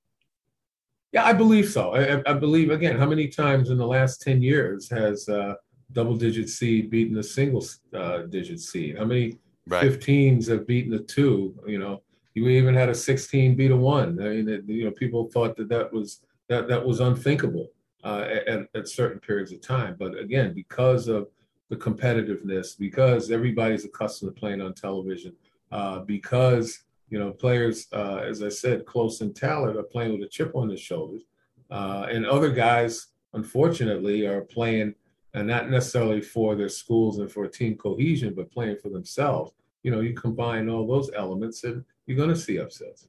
yeah 1.13 1.25
i 1.25 1.33
believe 1.33 1.69
so 1.69 1.95
i, 1.95 2.23
I 2.31 2.35
believe 2.35 2.71
again 2.71 2.99
how 2.99 3.07
many 3.07 3.29
times 3.29 3.71
in 3.71 3.79
the 3.79 3.87
last 3.87 4.23
10 4.23 4.43
years 4.43 4.89
has 4.91 5.29
uh, 5.29 5.55
double 5.93 6.17
digit 6.17 6.49
seed 6.49 6.91
beaten 6.91 7.19
a 7.19 7.23
single 7.23 7.65
uh, 7.95 8.23
digit 8.23 8.61
seed? 8.61 8.99
How 8.99 9.05
many 9.05 9.39
right. 9.67 9.85
15s 9.85 10.49
have 10.49 10.67
beaten 10.67 10.95
a 10.95 10.99
two? 10.99 11.55
You 11.67 11.79
know, 11.79 12.03
you 12.35 12.49
even 12.49 12.75
had 12.75 12.89
a 12.89 12.95
16 12.95 13.57
beat 13.57 13.71
a 13.71 13.77
one. 13.77 14.21
I 14.21 14.29
mean, 14.29 14.49
it, 14.49 14.65
you 14.67 14.85
know, 14.85 14.91
people 14.91 15.31
thought 15.31 15.57
that 15.57 15.69
that 15.69 15.93
was 15.93 16.23
that 16.49 16.69
that 16.69 16.85
was 16.85 17.01
unthinkable 17.01 17.69
uh, 18.05 18.27
at, 18.47 18.69
at 18.75 18.89
certain 18.89 19.21
periods 19.21 19.53
of 19.53 19.61
time. 19.61 19.97
But 19.99 20.19
again, 20.19 20.55
because 20.55 21.09
of 21.09 21.29
the 21.69 21.77
competitiveness, 21.77 22.79
because 22.79 23.31
everybody's 23.31 23.85
accustomed 23.85 24.35
to 24.35 24.41
playing 24.41 24.63
on 24.63 24.73
television, 24.73 25.35
uh, 25.71 26.01
because 26.01 26.85
you 27.11 27.19
know 27.19 27.31
players, 27.31 27.87
uh, 27.93 28.19
as 28.19 28.43
I 28.43 28.49
said, 28.49 28.87
close 28.87 29.21
in 29.21 29.33
talent 29.33 29.77
are 29.77 29.83
playing 29.83 30.13
with 30.13 30.23
a 30.23 30.29
chip 30.29 30.53
on 30.55 30.69
their 30.69 30.77
shoulders, 30.77 31.23
uh, 31.71 32.07
and 32.11 32.27
other 32.27 32.51
guys, 32.51 33.09
unfortunately, 33.35 34.27
are 34.27 34.43
playing 34.43 34.95
and 35.35 35.47
not 35.47 35.71
necessarily 35.71 36.21
for 36.21 36.55
their 36.55 36.69
schools 36.69 37.19
and 37.19 37.31
for 37.31 37.47
team 37.47 37.77
cohesion, 37.77 38.35
but 38.35 38.51
playing 38.51 38.77
for 38.79 38.89
themselves. 38.89 39.53
You 39.83 39.91
know, 39.91 40.01
you 40.01 40.15
combine 40.15 40.69
all 40.69 40.87
those 40.87 41.11
elements, 41.15 41.65
and 41.65 41.85
you're 42.07 42.17
going 42.17 42.31
to 42.31 42.37
see 42.37 42.59
upsets. 42.59 43.07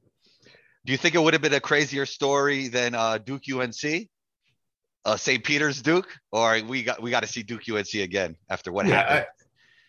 Do 0.86 0.92
you 0.92 0.98
think 0.98 1.16
it 1.16 1.22
would 1.22 1.34
have 1.34 1.42
been 1.42 1.54
a 1.54 1.60
crazier 1.60 2.06
story 2.06 2.68
than 2.68 2.96
uh, 2.96 3.18
Duke 3.18 3.44
UNC? 3.52 4.10
Uh, 5.06 5.16
St. 5.16 5.44
Peter's 5.44 5.82
Duke, 5.82 6.10
or 6.32 6.62
we 6.68 6.84
got 6.84 7.02
we 7.02 7.10
got 7.10 7.22
to 7.22 7.28
see 7.28 7.42
Duke 7.42 7.62
UNC 7.70 7.94
again 7.96 8.36
after 8.50 8.72
what 8.72 8.86
yeah, 8.86 8.96
happened? 8.96 9.20
I, 9.20 9.26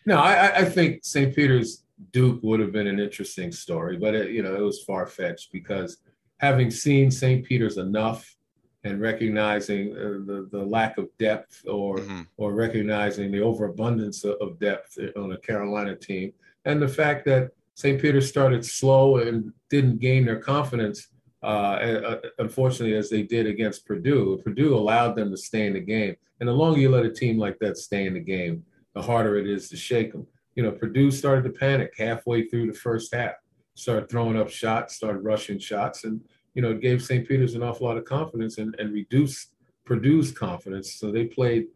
no, 0.05 0.17
I, 0.17 0.57
I 0.59 0.65
think 0.65 1.03
St. 1.03 1.35
Peter's 1.35 1.83
Duke 2.11 2.39
would 2.41 2.59
have 2.59 2.71
been 2.71 2.87
an 2.87 2.99
interesting 2.99 3.51
story, 3.51 3.97
but 3.97 4.15
it, 4.15 4.31
you 4.31 4.43
know 4.43 4.55
it 4.55 4.61
was 4.61 4.83
far 4.83 5.05
fetched 5.05 5.51
because 5.51 5.97
having 6.37 6.71
seen 6.71 7.11
St. 7.11 7.45
Peter's 7.45 7.77
enough 7.77 8.35
and 8.83 8.99
recognizing 8.99 9.95
uh, 9.95 10.25
the, 10.25 10.49
the 10.51 10.63
lack 10.63 10.97
of 10.97 11.07
depth 11.19 11.63
or 11.67 11.97
mm-hmm. 11.97 12.21
or 12.37 12.53
recognizing 12.53 13.31
the 13.31 13.41
overabundance 13.41 14.23
of, 14.23 14.59
depth 14.59 14.97
on 15.15 15.33
a 15.33 15.37
Carolina 15.37 15.95
team 15.95 16.33
and 16.65 16.81
the 16.81 16.87
fact 16.87 17.25
that 17.25 17.51
St. 17.75 18.01
Peter 18.01 18.21
started 18.21 18.65
slow 18.65 19.17
and 19.17 19.51
didn't 19.69 19.99
gain 19.99 20.25
their 20.25 20.39
confidence, 20.39 21.07
uh, 21.41 21.45
uh, 21.45 22.19
unfortunately, 22.37 22.95
as 22.95 23.09
they 23.09 23.23
did 23.23 23.47
against 23.47 23.85
Purdue. 23.85 24.39
Purdue 24.43 24.75
allowed 24.75 25.15
them 25.15 25.31
to 25.31 25.37
stay 25.37 25.65
in 25.65 25.73
the 25.73 25.79
game. 25.79 26.15
And 26.39 26.49
the 26.49 26.53
longer 26.53 26.79
you 26.79 26.89
let 26.89 27.05
a 27.05 27.11
team 27.11 27.37
like 27.37 27.57
that 27.59 27.77
stay 27.77 28.05
in 28.05 28.13
the 28.13 28.19
game, 28.19 28.63
the 28.93 29.01
harder 29.01 29.37
it 29.37 29.47
is 29.47 29.69
to 29.69 29.77
shake 29.77 30.11
them. 30.11 30.27
You 30.55 30.63
know, 30.63 30.71
Purdue 30.71 31.11
started 31.11 31.43
to 31.43 31.49
panic 31.49 31.93
halfway 31.97 32.47
through 32.47 32.67
the 32.67 32.77
first 32.77 33.13
half, 33.13 33.35
started 33.75 34.09
throwing 34.09 34.37
up 34.37 34.49
shots, 34.49 34.95
started 34.95 35.19
rushing 35.19 35.59
shots, 35.59 36.03
and, 36.03 36.21
you 36.53 36.61
know, 36.61 36.71
it 36.71 36.81
gave 36.81 37.01
St. 37.01 37.27
Peter's 37.27 37.55
an 37.55 37.63
awful 37.63 37.87
lot 37.87 37.97
of 37.97 38.05
confidence 38.05 38.57
and, 38.57 38.75
and 38.79 38.93
reduced 38.93 39.53
Purdue's 39.85 40.31
confidence. 40.31 40.95
So 40.95 41.11
they 41.11 41.25
played, 41.25 41.67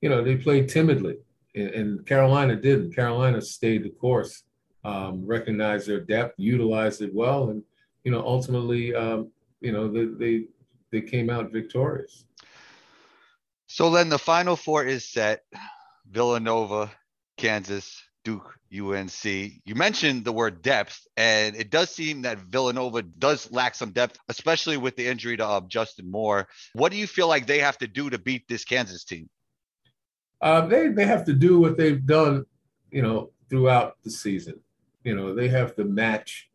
you 0.00 0.08
know, 0.08 0.22
they 0.22 0.36
played 0.36 0.68
timidly. 0.68 1.18
And, 1.54 1.68
and 1.68 2.06
Carolina 2.06 2.56
didn't. 2.56 2.94
Carolina 2.94 3.42
stayed 3.42 3.84
the 3.84 3.90
course 3.90 4.44
um, 4.84 5.24
recognized 5.24 5.88
their 5.88 6.00
depth, 6.00 6.34
utilized 6.38 7.02
it 7.02 7.14
well, 7.14 7.50
and 7.50 7.62
you 8.04 8.10
know 8.10 8.20
ultimately 8.26 8.94
um, 8.94 9.30
you 9.60 9.72
know 9.72 9.88
they, 9.88 10.06
they 10.06 10.44
they 10.90 11.00
came 11.00 11.30
out 11.30 11.52
victorious. 11.52 12.24
So 13.66 13.90
then 13.90 14.08
the 14.08 14.18
final 14.18 14.56
four 14.56 14.84
is 14.84 15.08
set: 15.08 15.44
Villanova, 16.10 16.90
Kansas, 17.36 18.02
Duke, 18.24 18.54
UNC. 18.72 19.24
You 19.24 19.74
mentioned 19.74 20.24
the 20.24 20.32
word 20.32 20.62
depth, 20.62 21.06
and 21.16 21.56
it 21.56 21.70
does 21.70 21.90
seem 21.90 22.22
that 22.22 22.38
Villanova 22.38 23.02
does 23.02 23.50
lack 23.50 23.74
some 23.74 23.90
depth, 23.90 24.18
especially 24.28 24.76
with 24.76 24.96
the 24.96 25.06
injury 25.06 25.36
to 25.36 25.46
uh, 25.46 25.60
Justin 25.68 26.10
Moore. 26.10 26.48
What 26.74 26.92
do 26.92 26.98
you 26.98 27.06
feel 27.06 27.28
like 27.28 27.46
they 27.46 27.58
have 27.58 27.78
to 27.78 27.86
do 27.86 28.10
to 28.10 28.18
beat 28.18 28.46
this 28.48 28.64
Kansas 28.64 29.04
team? 29.04 29.28
Uh, 30.40 30.66
they 30.66 30.88
they 30.88 31.06
have 31.06 31.24
to 31.26 31.32
do 31.32 31.60
what 31.60 31.76
they've 31.76 32.04
done, 32.04 32.44
you 32.90 33.02
know, 33.02 33.30
throughout 33.48 33.96
the 34.02 34.10
season 34.10 34.60
you 35.04 35.14
know, 35.14 35.34
they 35.34 35.48
have 35.48 35.74
to 35.76 35.84
match 35.84 36.50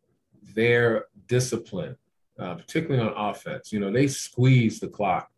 their 0.54 1.06
discipline, 1.26 1.96
uh, 2.38 2.54
particularly 2.54 3.06
on 3.06 3.30
offense. 3.30 3.72
You 3.72 3.80
know, 3.80 3.92
they 3.92 4.08
squeeze 4.08 4.80
the 4.80 4.88
clock 4.88 5.30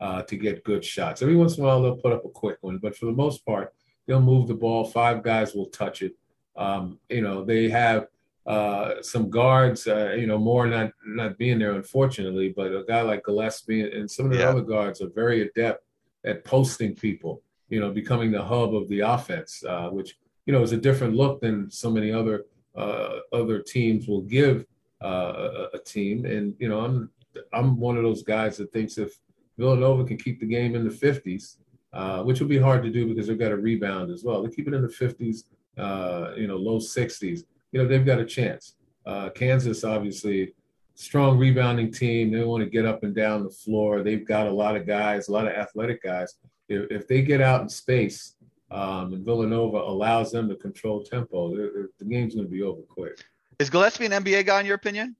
uh, 0.00 0.22
to 0.22 0.36
get 0.36 0.64
good 0.64 0.84
shots. 0.84 1.22
Every 1.22 1.36
once 1.36 1.56
in 1.56 1.64
a 1.64 1.66
while, 1.66 1.82
they'll 1.82 1.96
put 1.96 2.12
up 2.12 2.24
a 2.24 2.30
quick 2.30 2.58
one, 2.60 2.78
but 2.78 2.96
for 2.96 3.06
the 3.06 3.12
most 3.12 3.44
part, 3.46 3.72
they'll 4.06 4.20
move 4.20 4.48
the 4.48 4.54
ball. 4.54 4.84
Five 4.84 5.22
guys 5.22 5.54
will 5.54 5.66
touch 5.66 6.02
it. 6.02 6.14
Um, 6.56 6.98
you 7.08 7.20
know, 7.20 7.44
they 7.44 7.68
have 7.68 8.06
uh, 8.46 9.02
some 9.02 9.28
guards. 9.28 9.86
Uh, 9.86 10.14
you 10.18 10.26
know, 10.26 10.38
more 10.38 10.66
not 10.66 10.92
not 11.04 11.38
being 11.38 11.58
there, 11.58 11.72
unfortunately, 11.72 12.52
but 12.56 12.68
a 12.68 12.84
guy 12.86 13.02
like 13.02 13.24
Gillespie 13.24 13.90
and 13.92 14.10
some 14.10 14.26
of 14.26 14.32
the 14.32 14.38
yeah. 14.38 14.48
other 14.48 14.62
guards 14.62 15.00
are 15.02 15.10
very 15.10 15.42
adept 15.42 15.84
at 16.24 16.44
posting 16.44 16.94
people. 16.94 17.42
You 17.68 17.80
know, 17.80 17.90
becoming 17.90 18.30
the 18.30 18.42
hub 18.42 18.74
of 18.74 18.88
the 18.88 19.00
offense, 19.00 19.64
uh, 19.64 19.88
which 19.88 20.16
you 20.46 20.52
know 20.52 20.62
is 20.62 20.72
a 20.72 20.76
different 20.76 21.14
look 21.14 21.40
than 21.40 21.70
so 21.70 21.90
many 21.90 22.12
other 22.12 22.44
uh, 22.76 23.18
other 23.32 23.60
teams 23.60 24.06
will 24.06 24.22
give 24.22 24.64
uh, 25.02 25.06
a, 25.06 25.68
a, 25.74 25.78
team. 25.78 26.24
And 26.24 26.54
you 26.58 26.68
know, 26.68 26.80
I'm 26.80 27.10
I'm 27.52 27.78
one 27.78 27.96
of 27.96 28.02
those 28.02 28.22
guys 28.22 28.56
that 28.58 28.72
thinks 28.72 28.98
if 28.98 29.18
Villanova 29.58 30.04
can 30.04 30.18
keep 30.18 30.40
the 30.40 30.46
game 30.46 30.74
in 30.74 30.84
the 30.84 30.94
50s, 30.94 31.56
uh, 31.92 32.22
which 32.22 32.40
will 32.40 32.48
be 32.48 32.58
hard 32.58 32.82
to 32.82 32.90
do 32.90 33.06
because 33.06 33.26
they've 33.26 33.38
got 33.38 33.52
a 33.52 33.56
rebound 33.56 34.10
as 34.10 34.24
well. 34.24 34.42
They 34.42 34.50
keep 34.50 34.68
it 34.68 34.74
in 34.74 34.82
the 34.82 34.88
50s, 34.88 35.44
uh, 35.78 36.34
you 36.36 36.46
know, 36.46 36.56
low 36.56 36.78
60s. 36.78 37.44
You 37.72 37.82
know, 37.82 37.88
they've 37.88 38.04
got 38.04 38.18
a 38.18 38.24
chance. 38.24 38.76
Uh, 39.04 39.30
Kansas, 39.30 39.84
obviously, 39.84 40.54
strong 40.94 41.38
rebounding 41.38 41.92
team. 41.92 42.32
They 42.32 42.42
want 42.42 42.64
to 42.64 42.70
get 42.70 42.86
up 42.86 43.04
and 43.04 43.14
down 43.14 43.44
the 43.44 43.50
floor. 43.50 44.02
They've 44.02 44.26
got 44.26 44.46
a 44.46 44.50
lot 44.50 44.76
of 44.76 44.86
guys, 44.86 45.28
a 45.28 45.32
lot 45.32 45.46
of 45.46 45.52
athletic 45.52 46.02
guys. 46.02 46.34
If, 46.68 46.90
if 46.90 47.08
they 47.08 47.22
get 47.22 47.40
out 47.40 47.62
in 47.62 47.68
space 47.68 48.34
um, 48.70 49.12
and 49.12 49.24
Villanova 49.24 49.78
allows 49.78 50.32
them 50.32 50.48
to 50.48 50.56
control 50.56 51.02
tempo, 51.02 51.54
the, 51.54 51.88
the 51.98 52.04
game's 52.04 52.34
going 52.34 52.46
to 52.46 52.52
be 52.52 52.62
over 52.62 52.82
quick. 52.82 53.24
Is 53.58 53.70
Gillespie 53.70 54.06
an 54.06 54.12
NBA 54.12 54.46
guy 54.46 54.60
in 54.60 54.66
your 54.66 54.74
opinion? 54.74 55.16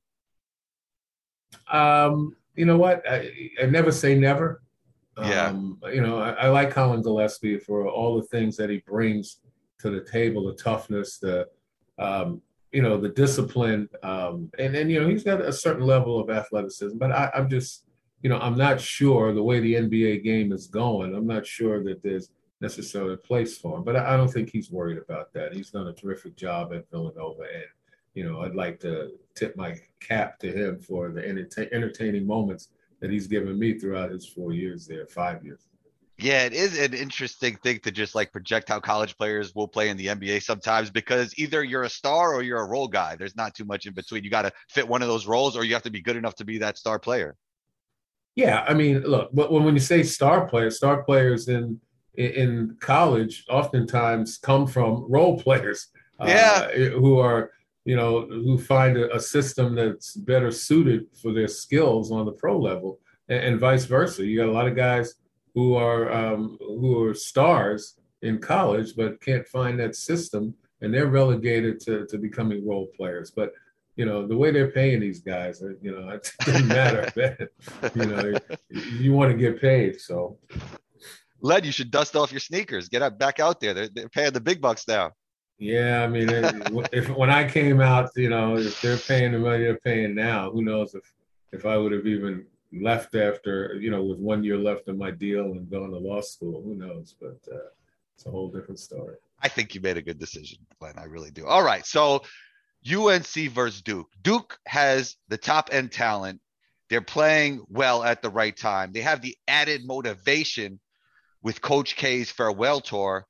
Um, 1.70 2.36
you 2.54 2.64
know 2.64 2.76
what? 2.76 3.08
I, 3.08 3.30
I 3.62 3.66
never 3.66 3.92
say 3.92 4.14
never. 4.14 4.62
Yeah. 5.18 5.46
Um, 5.46 5.78
you 5.92 6.02
know, 6.02 6.18
I, 6.18 6.30
I, 6.32 6.48
like 6.48 6.70
Colin 6.70 7.00
Gillespie 7.00 7.58
for 7.58 7.88
all 7.88 8.16
the 8.16 8.26
things 8.26 8.56
that 8.56 8.68
he 8.68 8.82
brings 8.86 9.38
to 9.78 9.88
the 9.88 10.02
table, 10.02 10.46
the 10.46 10.62
toughness, 10.62 11.18
the 11.18 11.48
um, 11.98 12.42
you 12.72 12.82
know, 12.82 12.98
the 12.98 13.08
discipline, 13.08 13.88
um, 14.02 14.50
and 14.58 14.74
then 14.74 14.90
you 14.90 15.00
know 15.00 15.08
he's 15.08 15.24
got 15.24 15.40
a 15.40 15.52
certain 15.52 15.86
level 15.86 16.20
of 16.20 16.28
athleticism. 16.28 16.98
But 16.98 17.12
I, 17.12 17.30
I'm 17.34 17.48
just, 17.48 17.84
you 18.22 18.28
know, 18.28 18.38
I'm 18.38 18.58
not 18.58 18.80
sure 18.80 19.32
the 19.32 19.42
way 19.42 19.60
the 19.60 19.74
NBA 19.74 20.22
game 20.22 20.52
is 20.52 20.66
going. 20.66 21.14
I'm 21.14 21.26
not 21.26 21.46
sure 21.46 21.82
that 21.84 22.02
there's 22.02 22.30
necessarily 22.60 23.14
a 23.14 23.18
place 23.18 23.56
for 23.56 23.78
him. 23.78 23.84
But 23.84 23.96
I, 23.96 24.16
don't 24.16 24.30
think 24.30 24.50
he's 24.50 24.70
worried 24.70 24.98
about 24.98 25.32
that. 25.34 25.54
He's 25.54 25.70
done 25.70 25.86
a 25.86 25.92
terrific 25.92 26.36
job 26.36 26.72
at 26.74 26.90
Villanova, 26.90 27.42
and 27.42 27.64
you 28.14 28.24
know 28.24 28.42
I'd 28.42 28.54
like 28.54 28.78
to 28.80 29.12
tip 29.34 29.56
my 29.56 29.78
cap 30.00 30.38
to 30.40 30.52
him 30.52 30.80
for 30.80 31.10
the 31.10 31.26
entertaining 31.26 32.26
moments 32.26 32.68
that 33.00 33.10
he's 33.10 33.26
given 33.26 33.58
me 33.58 33.78
throughout 33.78 34.10
his 34.10 34.26
four 34.26 34.52
years 34.52 34.86
there, 34.86 35.06
five 35.06 35.44
years. 35.44 35.66
Yeah, 36.18 36.44
it 36.44 36.54
is 36.54 36.78
an 36.78 36.94
interesting 36.94 37.56
thing 37.56 37.78
to 37.80 37.90
just 37.90 38.14
like 38.14 38.32
project 38.32 38.70
how 38.70 38.80
college 38.80 39.18
players 39.18 39.54
will 39.54 39.68
play 39.68 39.90
in 39.90 39.98
the 39.98 40.06
NBA 40.06 40.42
sometimes 40.42 40.90
because 40.90 41.38
either 41.38 41.62
you're 41.62 41.82
a 41.82 41.90
star 41.90 42.32
or 42.32 42.42
you're 42.42 42.60
a 42.60 42.66
role 42.66 42.88
guy. 42.88 43.16
There's 43.16 43.36
not 43.36 43.54
too 43.54 43.66
much 43.66 43.84
in 43.84 43.92
between. 43.92 44.24
You 44.24 44.30
got 44.30 44.42
to 44.42 44.52
fit 44.70 44.88
one 44.88 45.02
of 45.02 45.08
those 45.08 45.26
roles 45.26 45.56
or 45.56 45.64
you 45.64 45.74
have 45.74 45.82
to 45.82 45.90
be 45.90 46.00
good 46.00 46.16
enough 46.16 46.34
to 46.36 46.44
be 46.46 46.56
that 46.58 46.78
star 46.78 46.98
player. 46.98 47.36
Yeah, 48.34 48.64
I 48.66 48.72
mean, 48.72 49.00
look, 49.00 49.28
when 49.32 49.64
when 49.64 49.74
you 49.74 49.80
say 49.80 50.02
star 50.02 50.48
players, 50.48 50.76
star 50.76 51.02
players 51.02 51.48
in 51.48 51.80
in 52.14 52.76
college 52.80 53.44
oftentimes 53.50 54.38
come 54.38 54.66
from 54.66 55.04
role 55.10 55.38
players 55.38 55.88
yeah. 56.24 56.68
Uh, 56.72 56.78
who 56.90 57.18
are 57.18 57.50
you 57.86 57.94
know 57.94 58.26
who 58.26 58.58
find 58.58 58.98
a, 58.98 59.14
a, 59.14 59.20
system 59.20 59.74
that's 59.74 60.14
better 60.16 60.50
suited 60.50 61.06
for 61.22 61.32
their 61.32 61.48
skills 61.48 62.10
on 62.10 62.26
the 62.26 62.32
pro 62.32 62.58
level 62.58 62.98
and, 63.28 63.44
and 63.44 63.60
vice 63.60 63.84
versa 63.84 64.24
you 64.26 64.36
got 64.36 64.48
a 64.48 64.52
lot 64.52 64.66
of 64.66 64.74
guys 64.76 65.14
who 65.54 65.74
are 65.74 66.12
um, 66.12 66.58
who 66.60 67.02
are 67.04 67.14
stars 67.14 67.94
in 68.22 68.38
college 68.38 68.94
but 68.96 69.20
can't 69.22 69.46
find 69.46 69.78
that 69.78 69.94
system 69.94 70.52
and 70.82 70.92
they're 70.92 71.06
relegated 71.06 71.80
to, 71.80 72.04
to 72.06 72.18
becoming 72.18 72.66
role 72.66 72.88
players 72.96 73.30
but 73.30 73.52
you 73.94 74.04
know 74.04 74.26
the 74.26 74.36
way 74.36 74.50
they're 74.50 74.72
paying 74.72 75.00
these 75.00 75.20
guys 75.20 75.62
uh, 75.62 75.70
you 75.80 75.92
know 75.92 76.08
it 76.16 76.30
doesn't 76.40 76.68
matter 76.68 77.48
you 77.94 78.06
know 78.06 78.38
you 78.98 79.12
want 79.12 79.30
to 79.30 79.38
get 79.38 79.60
paid 79.60 80.00
so 80.00 80.36
Len, 81.42 81.64
you 81.64 81.70
should 81.70 81.90
dust 81.90 82.16
off 82.16 82.32
your 82.32 82.40
sneakers. 82.40 82.88
Get 82.88 83.02
up 83.02 83.18
back 83.18 83.40
out 83.40 83.60
there. 83.60 83.74
They're, 83.74 83.88
they're 83.88 84.08
paying 84.08 84.32
the 84.32 84.40
big 84.40 84.60
bucks 84.60 84.88
now. 84.88 85.12
Yeah, 85.58 86.02
I 86.02 86.06
mean, 86.06 86.28
if 86.92 87.08
when 87.08 87.30
I 87.30 87.48
came 87.48 87.80
out, 87.80 88.10
you 88.14 88.28
know, 88.28 88.56
if 88.56 88.80
they're 88.82 88.98
paying 88.98 89.32
the 89.32 89.38
money 89.38 89.64
they're 89.64 89.78
paying 89.78 90.14
now, 90.14 90.50
who 90.50 90.62
knows 90.62 90.94
if 90.94 91.12
if 91.52 91.64
I 91.64 91.78
would 91.78 91.92
have 91.92 92.06
even 92.06 92.44
left 92.72 93.14
after, 93.14 93.74
you 93.80 93.90
know, 93.90 94.02
with 94.04 94.18
one 94.18 94.44
year 94.44 94.58
left 94.58 94.88
in 94.88 94.98
my 94.98 95.10
deal 95.10 95.44
and 95.52 95.70
going 95.70 95.90
to 95.90 95.98
law 95.98 96.20
school. 96.20 96.62
Who 96.62 96.74
knows? 96.74 97.14
But 97.18 97.38
uh, 97.50 97.68
it's 98.14 98.26
a 98.26 98.30
whole 98.30 98.48
different 98.48 98.78
story. 98.78 99.16
I 99.40 99.48
think 99.48 99.74
you 99.74 99.80
made 99.80 99.96
a 99.96 100.02
good 100.02 100.18
decision, 100.18 100.58
Glenn. 100.78 100.98
I 100.98 101.04
really 101.04 101.30
do. 101.30 101.46
All 101.46 101.62
right, 101.62 101.86
so 101.86 102.22
UNC 102.90 103.50
versus 103.52 103.82
Duke. 103.82 104.10
Duke 104.22 104.58
has 104.66 105.16
the 105.28 105.38
top 105.38 105.70
end 105.72 105.92
talent. 105.92 106.40
They're 106.88 107.00
playing 107.00 107.64
well 107.68 108.04
at 108.04 108.22
the 108.22 108.30
right 108.30 108.56
time. 108.56 108.92
They 108.92 109.00
have 109.00 109.20
the 109.20 109.36
added 109.48 109.86
motivation 109.86 110.80
with 111.42 111.60
Coach 111.60 111.96
K's 111.96 112.30
farewell 112.30 112.80
tour. 112.80 113.26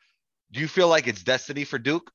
Do 0.52 0.60
you 0.60 0.68
feel 0.68 0.88
like 0.88 1.06
it's 1.06 1.22
destiny 1.22 1.64
for 1.64 1.78
Duke? 1.78 2.10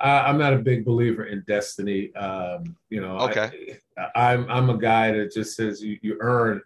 Uh, 0.00 0.24
I'm 0.26 0.38
not 0.38 0.52
a 0.52 0.58
big 0.58 0.84
believer 0.84 1.24
in 1.24 1.44
destiny. 1.46 2.14
Um, 2.14 2.76
you 2.90 3.00
know, 3.00 3.18
okay. 3.20 3.78
I, 4.14 4.32
am 4.32 4.44
I'm, 4.50 4.50
I'm 4.50 4.70
a 4.70 4.78
guy 4.78 5.12
that 5.12 5.32
just 5.32 5.56
says 5.56 5.82
you, 5.82 5.98
you 6.02 6.16
earn, 6.20 6.60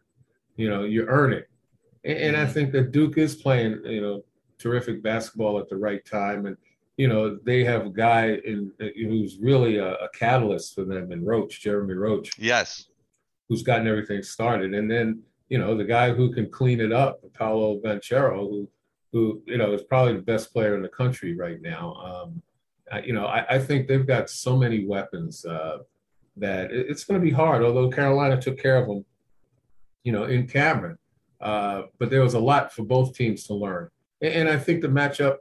you 0.57 0.69
know, 0.71 0.85
you 0.85 1.07
earn 1.07 1.33
it, 1.33 1.49
and, 2.05 2.19
and 2.19 2.37
mm-hmm. 2.37 2.47
I 2.47 2.53
think 2.53 2.73
that 2.73 2.93
Duke 2.93 3.19
is 3.19 3.35
playing, 3.35 3.81
you 3.85 4.01
know, 4.01 4.25
terrific 4.59 5.03
basketball 5.03 5.59
at 5.59 5.69
the 5.69 5.77
right 5.77 6.05
time, 6.05 6.47
and 6.47 6.57
you 6.97 7.07
know 7.07 7.39
they 7.45 7.65
have 7.65 7.87
a 7.87 7.91
guy 7.91 8.35
in 8.45 8.73
who's 8.79 9.39
really 9.39 9.77
a, 9.77 9.93
a 9.95 10.09
catalyst 10.15 10.75
for 10.75 10.85
them 10.85 11.13
in 11.13 11.25
Roach, 11.25 11.61
Jeremy 11.61 11.95
Roach. 11.95 12.39
Yes, 12.39 12.87
who's 13.49 13.63
gotten 13.63 13.87
everything 13.87 14.23
started, 14.23 14.75
and 14.75 14.91
then 14.91 15.23
you 15.49 15.59
know, 15.59 15.77
the 15.77 15.85
guy 15.85 16.13
who 16.13 16.33
can 16.33 16.51
clean 16.51 16.81
it 16.81 16.93
up, 16.93 17.21
Paolo 17.33 17.81
Banchero, 17.81 18.39
who, 18.39 18.69
who, 19.13 19.43
you 19.47 19.57
know, 19.57 19.73
is 19.73 19.83
probably 19.83 20.15
the 20.15 20.23
best 20.23 20.53
player 20.53 20.77
in 20.77 20.83
the 20.83 20.89
country 20.89 21.35
right 21.35 21.61
now. 21.61 21.95
Um, 21.95 22.43
you 23.05 23.13
know, 23.13 23.27
I, 23.27 23.57
I, 23.57 23.59
think 23.59 23.87
they've 23.87 24.07
got 24.07 24.31
so 24.31 24.57
many 24.57 24.87
weapons 24.87 25.45
uh, 25.45 25.79
that 26.37 26.71
it, 26.71 26.87
it's 26.89 27.05
going 27.05 27.21
to 27.21 27.25
be 27.25 27.33
hard. 27.33 27.63
Although 27.63 27.91
Carolina 27.91 28.41
took 28.41 28.59
care 28.59 28.77
of 28.77 28.87
them, 28.87 29.05
you 30.05 30.13
know, 30.13 30.25
in 30.25 30.47
Cameron, 30.47 30.99
uh, 31.41 31.83
but 31.99 32.11
there 32.11 32.23
was 32.23 32.35
a 32.35 32.41
lot 32.41 32.73
for 32.73 32.85
both 32.85 33.15
teams 33.15 33.45
to 33.45 33.55
learn. 33.55 33.89
And, 34.21 34.33
and, 34.33 34.49
I 34.49 34.59
think 34.59 34.83
the 34.83 34.89
matchup, 34.89 35.37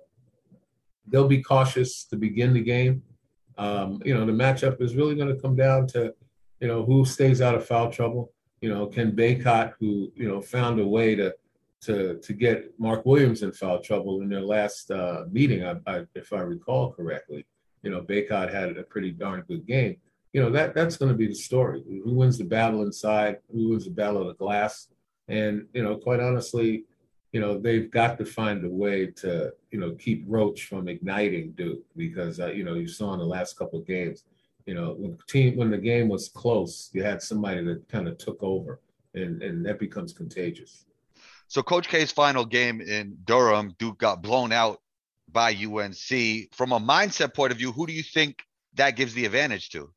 they'll 1.07 1.27
be 1.27 1.41
cautious 1.41 2.03
to 2.05 2.15
begin 2.15 2.53
the 2.53 2.63
game. 2.63 3.01
Um, 3.57 4.01
you 4.05 4.13
know, 4.13 4.25
the 4.25 4.31
matchup 4.31 4.81
is 4.81 4.95
really 4.95 5.15
going 5.15 5.33
to 5.33 5.41
come 5.41 5.55
down 5.55 5.87
to, 5.87 6.13
you 6.59 6.67
know, 6.67 6.83
who 6.83 7.05
stays 7.05 7.41
out 7.41 7.55
of 7.55 7.65
foul 7.65 7.91
trouble. 7.91 8.31
You 8.61 8.73
know, 8.73 8.87
Ken 8.87 9.11
Bacot, 9.11 9.73
who 9.79 10.11
you 10.15 10.27
know 10.27 10.41
found 10.41 10.79
a 10.79 10.87
way 10.87 11.15
to 11.15 11.33
to 11.81 12.19
to 12.19 12.33
get 12.33 12.73
Mark 12.79 13.05
Williams 13.05 13.43
in 13.43 13.51
foul 13.51 13.81
trouble 13.81 14.21
in 14.21 14.29
their 14.29 14.41
last 14.41 14.89
uh, 14.91 15.23
meeting, 15.31 15.63
I, 15.65 15.75
I, 15.85 16.05
if 16.15 16.33
I 16.33 16.39
recall 16.39 16.91
correctly. 16.91 17.45
You 17.83 17.91
know, 17.91 18.01
Bacot 18.01 18.51
had 18.51 18.77
a 18.77 18.83
pretty 18.83 19.11
darn 19.11 19.43
good 19.47 19.65
game. 19.65 19.97
You 20.33 20.41
know 20.41 20.49
that 20.51 20.73
that's 20.73 20.97
going 20.97 21.11
to 21.11 21.17
be 21.17 21.27
the 21.27 21.35
story. 21.35 21.83
Who 22.03 22.13
wins 22.13 22.37
the 22.37 22.43
battle 22.43 22.81
inside? 22.83 23.37
Who 23.51 23.69
wins 23.69 23.85
the 23.85 23.91
battle 23.91 24.21
of 24.21 24.27
the 24.27 24.33
glass? 24.33 24.87
And 25.27 25.67
you 25.73 25.83
know, 25.83 25.97
quite 25.97 26.19
honestly, 26.19 26.85
you 27.31 27.39
know 27.39 27.57
they've 27.59 27.89
got 27.91 28.17
to 28.17 28.25
find 28.25 28.65
a 28.65 28.69
way 28.69 29.07
to 29.07 29.51
you 29.71 29.79
know 29.79 29.91
keep 29.93 30.25
Roach 30.27 30.65
from 30.65 30.87
igniting 30.87 31.51
Duke 31.51 31.83
because 31.95 32.39
uh, 32.39 32.47
you 32.47 32.63
know 32.63 32.73
you 32.73 32.87
saw 32.87 33.13
in 33.13 33.19
the 33.19 33.25
last 33.25 33.57
couple 33.57 33.79
of 33.79 33.87
games, 33.87 34.23
you 34.65 34.73
know 34.73 34.95
when 34.97 35.17
team 35.27 35.55
when 35.55 35.69
the 35.71 35.77
game 35.77 36.09
was 36.09 36.29
close, 36.29 36.89
you 36.93 37.03
had 37.03 37.21
somebody 37.21 37.63
that 37.63 37.87
kind 37.87 38.07
of 38.07 38.17
took 38.17 38.41
over, 38.41 38.79
and 39.13 39.41
and 39.43 39.65
that 39.65 39.79
becomes 39.79 40.13
contagious. 40.13 40.86
So 41.47 41.63
Coach 41.63 41.87
K's 41.87 42.11
final 42.11 42.45
game 42.45 42.81
in 42.81 43.17
Durham, 43.23 43.73
Duke 43.79 43.97
got 43.97 44.21
blown 44.21 44.51
out 44.51 44.79
by 45.31 45.51
UNC. 45.51 46.53
From 46.53 46.71
a 46.71 46.79
mindset 46.79 47.33
point 47.33 47.51
of 47.51 47.57
view, 47.57 47.71
who 47.71 47.87
do 47.87 47.93
you 47.93 48.03
think 48.03 48.43
that 48.73 48.95
gives 48.95 49.13
the 49.13 49.25
advantage 49.25 49.69
to? 49.69 49.89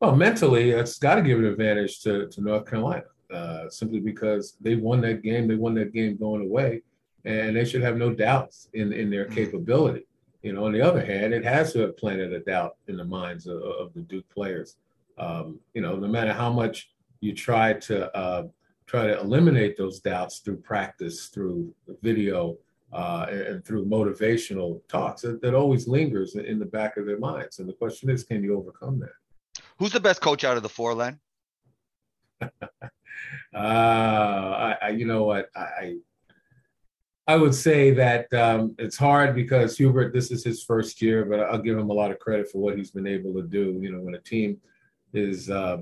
Well, 0.00 0.14
mentally, 0.14 0.70
it's 0.70 0.98
got 0.98 1.14
to 1.14 1.22
give 1.22 1.38
an 1.38 1.46
advantage 1.46 2.00
to, 2.02 2.28
to 2.28 2.40
North 2.42 2.66
Carolina, 2.66 3.04
uh, 3.32 3.70
simply 3.70 4.00
because 4.00 4.56
they 4.60 4.74
won 4.74 5.00
that 5.02 5.22
game. 5.22 5.48
They 5.48 5.54
won 5.54 5.74
that 5.74 5.92
game 5.92 6.16
going 6.16 6.42
away, 6.42 6.82
and 7.24 7.56
they 7.56 7.64
should 7.64 7.82
have 7.82 7.96
no 7.96 8.12
doubts 8.12 8.68
in, 8.74 8.92
in 8.92 9.10
their 9.10 9.24
mm-hmm. 9.24 9.34
capability. 9.34 10.06
You 10.42 10.52
know, 10.52 10.66
on 10.66 10.72
the 10.72 10.82
other 10.82 11.04
hand, 11.04 11.32
it 11.32 11.44
has 11.44 11.72
to 11.72 11.80
have 11.80 11.96
planted 11.96 12.32
a 12.32 12.40
doubt 12.40 12.76
in 12.88 12.96
the 12.96 13.04
minds 13.04 13.46
of, 13.46 13.62
of 13.62 13.94
the 13.94 14.02
Duke 14.02 14.28
players. 14.28 14.76
Um, 15.18 15.60
you 15.72 15.80
know, 15.80 15.96
no 15.96 16.08
matter 16.08 16.32
how 16.32 16.52
much 16.52 16.90
you 17.20 17.34
try 17.34 17.72
to 17.72 18.14
uh, 18.14 18.44
try 18.86 19.06
to 19.06 19.18
eliminate 19.20 19.76
those 19.76 20.00
doubts 20.00 20.38
through 20.38 20.58
practice, 20.58 21.26
through 21.26 21.74
video, 22.02 22.56
uh, 22.92 23.26
and, 23.28 23.40
and, 23.40 23.64
through 23.64 23.84
motivational 23.84 24.80
talks 24.88 25.22
that, 25.22 25.42
that 25.42 25.54
always 25.54 25.88
lingers 25.88 26.36
in 26.36 26.58
the 26.58 26.64
back 26.64 26.96
of 26.96 27.04
their 27.04 27.18
minds. 27.18 27.58
And 27.58 27.68
the 27.68 27.72
question 27.72 28.08
is, 28.08 28.22
can 28.22 28.44
you 28.44 28.56
overcome 28.56 29.00
that? 29.00 29.62
Who's 29.78 29.92
the 29.92 30.00
best 30.00 30.20
coach 30.20 30.44
out 30.44 30.56
of 30.56 30.62
the 30.62 30.68
four, 30.68 30.94
Len? 30.94 31.18
uh, 32.40 32.48
I, 33.54 34.76
I, 34.80 34.88
you 34.90 35.04
know 35.04 35.24
what, 35.24 35.50
I, 35.56 35.96
I 37.26 37.36
would 37.36 37.54
say 37.54 37.90
that 37.90 38.32
um, 38.32 38.76
it's 38.78 38.96
hard 38.96 39.34
because 39.34 39.76
Hubert, 39.76 40.12
this 40.12 40.30
is 40.30 40.44
his 40.44 40.62
first 40.62 41.02
year, 41.02 41.24
but 41.24 41.40
I'll 41.40 41.58
give 41.58 41.76
him 41.76 41.90
a 41.90 41.94
lot 41.94 42.12
of 42.12 42.20
credit 42.20 42.48
for 42.50 42.58
what 42.58 42.76
he's 42.76 42.92
been 42.92 43.06
able 43.06 43.34
to 43.34 43.42
do. 43.42 43.80
You 43.82 43.90
know, 43.90 44.00
when 44.00 44.14
a 44.14 44.20
team 44.20 44.58
is 45.12 45.50
uh, 45.50 45.78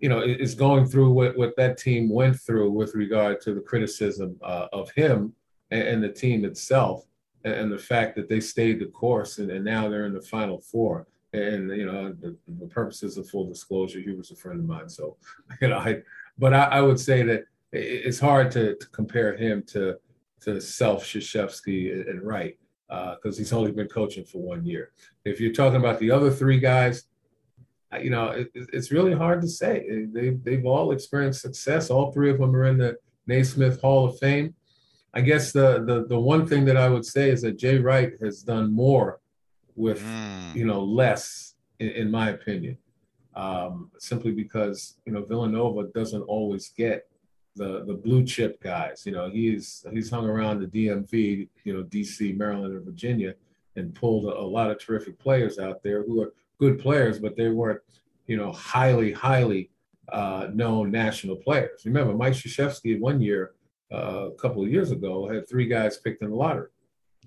you 0.00 0.08
know, 0.08 0.20
is 0.20 0.54
going 0.54 0.86
through 0.86 1.12
what, 1.12 1.36
what 1.36 1.56
that 1.56 1.78
team 1.78 2.08
went 2.08 2.40
through 2.40 2.70
with 2.70 2.94
regard 2.94 3.40
to 3.42 3.54
the 3.54 3.60
criticism 3.60 4.36
uh, 4.42 4.66
of 4.72 4.90
him 4.92 5.34
and, 5.70 5.82
and, 5.82 6.02
the 6.02 6.08
team 6.08 6.44
itself, 6.44 7.04
and, 7.44 7.54
and, 7.54 7.72
the 7.72 7.78
fact 7.78 8.16
that 8.16 8.28
they 8.28 8.40
stayed 8.40 8.80
the 8.80 8.86
course 8.86 9.38
and, 9.38 9.50
and, 9.50 9.64
now 9.64 9.88
they're 9.88 10.06
in 10.06 10.14
the 10.14 10.22
final 10.22 10.58
four. 10.58 11.06
And 11.32 11.70
you 11.70 11.86
know, 11.86 12.12
the, 12.12 12.36
the 12.58 12.66
purposes 12.66 13.16
of 13.16 13.28
full 13.28 13.46
disclosure, 13.46 14.00
he 14.00 14.10
was 14.10 14.30
a 14.30 14.36
friend 14.36 14.58
of 14.58 14.66
mine, 14.66 14.88
so 14.88 15.16
you 15.60 15.68
know, 15.68 15.78
I. 15.78 16.02
But 16.38 16.54
I, 16.54 16.64
I 16.64 16.80
would 16.80 16.98
say 16.98 17.22
that 17.22 17.44
it's 17.72 18.18
hard 18.18 18.50
to, 18.52 18.74
to 18.76 18.88
compare 18.88 19.36
him 19.36 19.62
to 19.68 19.96
to 20.40 20.60
Self, 20.60 21.04
Krzyzewski, 21.04 22.08
and 22.08 22.22
Wright 22.22 22.56
because 22.88 23.36
uh, 23.36 23.38
he's 23.38 23.52
only 23.52 23.70
been 23.70 23.86
coaching 23.86 24.24
for 24.24 24.42
one 24.42 24.64
year. 24.66 24.90
If 25.24 25.40
you're 25.40 25.52
talking 25.52 25.78
about 25.78 26.00
the 26.00 26.10
other 26.10 26.30
three 26.30 26.58
guys, 26.58 27.04
you 27.98 28.10
know, 28.10 28.28
it, 28.28 28.50
it's 28.54 28.92
really 28.92 29.14
hard 29.14 29.40
to 29.42 29.48
say. 29.48 30.06
They, 30.12 30.30
they've 30.30 30.66
all 30.66 30.92
experienced 30.92 31.42
success. 31.42 31.90
All 31.90 32.12
three 32.12 32.30
of 32.30 32.38
them 32.38 32.54
are 32.54 32.66
in 32.66 32.78
the 32.78 32.96
Naismith 33.26 33.80
Hall 33.80 34.06
of 34.06 34.18
Fame. 34.18 34.54
I 35.12 35.22
guess 35.22 35.50
the, 35.50 35.84
the, 35.84 36.06
the 36.06 36.18
one 36.18 36.46
thing 36.46 36.64
that 36.66 36.76
I 36.76 36.88
would 36.88 37.04
say 37.04 37.30
is 37.30 37.42
that 37.42 37.58
Jay 37.58 37.78
Wright 37.78 38.12
has 38.20 38.42
done 38.42 38.72
more 38.72 39.20
with, 39.74 40.02
mm. 40.02 40.54
you 40.54 40.64
know, 40.64 40.82
less, 40.82 41.54
in, 41.80 41.88
in 41.88 42.10
my 42.10 42.30
opinion, 42.30 42.78
um, 43.34 43.90
simply 43.98 44.30
because, 44.30 44.96
you 45.04 45.12
know, 45.12 45.24
Villanova 45.24 45.88
doesn't 45.94 46.22
always 46.22 46.68
get 46.68 47.08
the, 47.56 47.84
the 47.86 47.94
blue 47.94 48.24
chip 48.24 48.62
guys. 48.62 49.02
You 49.04 49.12
know, 49.12 49.28
he's, 49.28 49.84
he's 49.92 50.10
hung 50.10 50.28
around 50.28 50.60
the 50.60 50.66
DMV, 50.66 51.48
you 51.64 51.72
know, 51.72 51.82
DC, 51.82 52.36
Maryland, 52.36 52.74
and 52.74 52.84
Virginia, 52.84 53.34
and 53.74 53.92
pulled 53.92 54.26
a, 54.26 54.36
a 54.36 54.46
lot 54.46 54.70
of 54.70 54.78
terrific 54.78 55.18
players 55.18 55.58
out 55.58 55.82
there 55.82 56.04
who 56.04 56.22
are 56.22 56.32
good 56.60 56.78
players, 56.78 57.18
but 57.18 57.36
they 57.36 57.48
weren't, 57.48 57.80
you 58.26 58.36
know, 58.36 58.52
highly, 58.52 59.12
highly 59.12 59.70
uh, 60.12 60.48
known 60.52 60.90
national 60.90 61.36
players. 61.36 61.82
Remember, 61.84 62.14
Mike 62.14 62.34
Krzyzewski 62.34 63.00
one 63.00 63.20
year, 63.20 63.52
uh, 63.92 64.28
a 64.28 64.34
couple 64.34 64.62
of 64.62 64.70
years 64.70 64.92
ago, 64.92 65.28
had 65.28 65.48
three 65.48 65.66
guys 65.66 65.96
picked 65.96 66.22
in 66.22 66.30
the 66.30 66.36
lottery. 66.36 66.68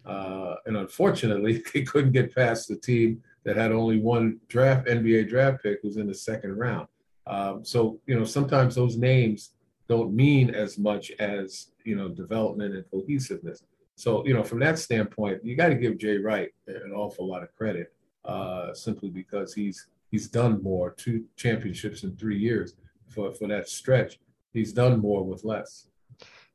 Uh, 0.05 0.55
and 0.65 0.77
unfortunately, 0.77 1.63
they 1.73 1.81
couldn't 1.81 2.11
get 2.11 2.33
past 2.33 2.67
the 2.67 2.77
team 2.77 3.21
that 3.43 3.57
had 3.57 3.71
only 3.71 3.99
one 3.99 4.39
draft 4.47 4.87
NBA 4.87 5.27
draft 5.27 5.63
pick 5.63 5.79
who's 5.81 5.97
in 5.97 6.07
the 6.07 6.13
second 6.13 6.57
round. 6.57 6.87
Um, 7.25 7.65
so, 7.65 7.99
you 8.05 8.17
know, 8.17 8.25
sometimes 8.25 8.75
those 8.75 8.97
names 8.97 9.51
don't 9.89 10.13
mean 10.13 10.53
as 10.53 10.77
much 10.77 11.11
as, 11.19 11.71
you 11.83 11.95
know, 11.95 12.09
development 12.09 12.75
and 12.75 12.85
cohesiveness. 12.91 13.63
So, 13.95 14.25
you 14.25 14.33
know, 14.33 14.43
from 14.43 14.59
that 14.59 14.79
standpoint, 14.79 15.43
you 15.43 15.55
got 15.55 15.69
to 15.69 15.75
give 15.75 15.97
Jay 15.97 16.17
Wright 16.17 16.49
an 16.67 16.91
awful 16.93 17.27
lot 17.27 17.43
of 17.43 17.53
credit 17.55 17.92
uh, 18.25 18.73
simply 18.73 19.09
because 19.09 19.53
he's 19.53 19.87
he's 20.11 20.27
done 20.27 20.61
more, 20.61 20.91
two 20.91 21.25
championships 21.35 22.03
in 22.03 22.15
three 22.15 22.37
years 22.37 22.75
for, 23.09 23.33
for 23.33 23.47
that 23.47 23.67
stretch. 23.67 24.19
He's 24.53 24.71
done 24.71 24.99
more 24.99 25.23
with 25.23 25.43
less. 25.43 25.87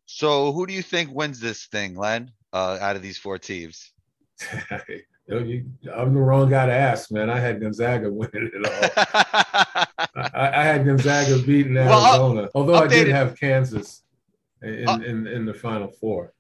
So 0.07 0.53
who 0.53 0.67
do 0.67 0.73
you 0.73 0.83
think 0.83 1.11
wins 1.13 1.41
this 1.41 1.67
thing, 1.67 1.97
Len, 1.97 2.31
uh, 2.53 2.79
out 2.81 2.97
of 2.97 3.03
these 3.03 3.19
four 3.19 3.37
teams? 3.39 3.93
you, 5.27 5.67
I'm 5.93 6.15
the 6.15 6.21
wrong 6.21 6.49
guy 6.49 6.67
to 6.67 6.73
ask, 6.73 7.11
man. 7.11 7.29
I 7.29 7.39
had 7.39 7.61
Gonzaga 7.61 8.11
winning 8.13 8.51
it 8.55 8.65
all. 8.65 9.85
I, 10.35 10.61
I, 10.61 10.63
had 10.63 10.87
Gonzaga 10.87 11.39
beating 11.43 11.77
Arizona, 11.77 12.43
well, 12.43 12.49
although 12.55 12.75
updated, 12.75 12.85
I 12.85 12.89
did 12.89 13.09
have 13.09 13.39
Kansas 13.39 14.03
in, 14.63 14.89
in, 15.05 15.27
in 15.27 15.45
the 15.45 15.55
Final 15.55 15.89
Four. 15.89 16.33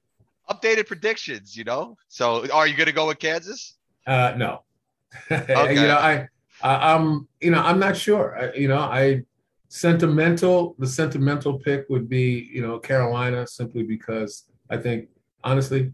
Updated 0.48 0.86
predictions, 0.86 1.56
you 1.56 1.64
know. 1.64 1.96
So, 2.08 2.48
are 2.50 2.66
you 2.66 2.76
going 2.76 2.86
to 2.86 2.92
go 2.92 3.08
with 3.08 3.18
Kansas? 3.18 3.76
Uh, 4.06 4.32
no, 4.36 4.62
okay. 5.30 5.74
you 5.74 5.82
know, 5.82 5.96
I, 5.96 6.28
I 6.62 6.94
am 6.94 7.28
you 7.40 7.50
know 7.50 7.60
I'm 7.60 7.78
not 7.78 7.96
sure. 7.96 8.36
I, 8.38 8.56
you 8.56 8.68
know, 8.68 8.78
I 8.78 9.22
sentimental. 9.68 10.74
The 10.78 10.86
sentimental 10.86 11.58
pick 11.58 11.86
would 11.88 12.08
be 12.08 12.48
you 12.52 12.62
know 12.62 12.78
Carolina 12.78 13.46
simply 13.46 13.82
because 13.82 14.44
I 14.70 14.76
think 14.76 15.08
honestly, 15.44 15.92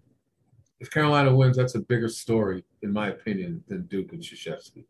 if 0.81 0.91
Carolina 0.91 1.35
wins, 1.35 1.57
that's 1.57 1.75
a 1.75 1.81
bigger 1.81 2.09
story 2.09 2.65
in 2.83 2.93
my 2.93 3.09
opinion 3.09 3.63
than 3.69 3.87
Duke 3.87 4.13
and 4.13 4.23
Krzyzewski. 4.23 4.85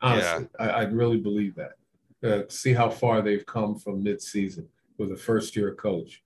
Honestly, 0.00 0.48
yeah. 0.58 0.66
I, 0.66 0.68
I 0.68 0.82
really 0.82 1.18
believe 1.18 1.54
that. 1.56 1.72
Uh, 2.24 2.44
see 2.48 2.72
how 2.72 2.88
far 2.88 3.20
they've 3.20 3.46
come 3.46 3.76
from 3.76 4.00
mid-season 4.00 4.68
with 4.96 5.10
a 5.10 5.16
first-year 5.16 5.74
coach. 5.74 6.22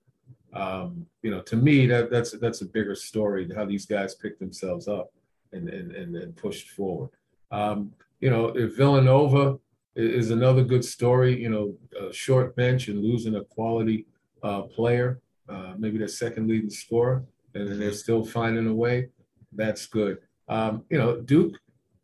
Um, 0.53 1.07
you 1.23 1.31
know, 1.31 1.41
to 1.43 1.57
me, 1.57 1.87
that 1.87 2.11
that's 2.11 2.33
that's 2.39 2.63
a 2.63 2.67
bigger 2.67 2.95
story. 2.95 3.49
How 3.55 3.65
these 3.65 3.87
guys 3.87 4.15
pick 4.15 4.39
themselves 4.39 4.89
up 4.89 5.11
and 5.53 5.69
and 5.69 5.93
and, 5.93 6.17
and 6.17 6.37
pushed 6.37 6.71
forward. 6.71 7.11
Um, 7.51 7.93
you 8.21 8.31
know, 8.31 8.47
if 8.49 8.77
Villanova 8.77 9.59
is 9.95 10.31
another 10.31 10.63
good 10.63 10.85
story, 10.85 11.41
you 11.41 11.49
know, 11.49 11.75
a 11.99 12.13
short 12.13 12.55
bench 12.57 12.89
and 12.89 13.03
losing 13.03 13.37
a 13.37 13.45
quality 13.45 14.07
uh, 14.43 14.63
player, 14.63 15.21
uh, 15.49 15.75
maybe 15.79 15.99
their 15.99 16.09
second 16.09 16.49
leading 16.49 16.71
scorer, 16.71 17.25
and 17.55 17.81
they're 17.81 17.93
still 17.93 18.25
finding 18.25 18.67
a 18.67 18.75
way. 18.75 19.09
That's 19.53 19.87
good. 19.87 20.19
Um, 20.49 20.85
you 20.91 20.99
know, 20.99 21.21
Duke 21.21 21.57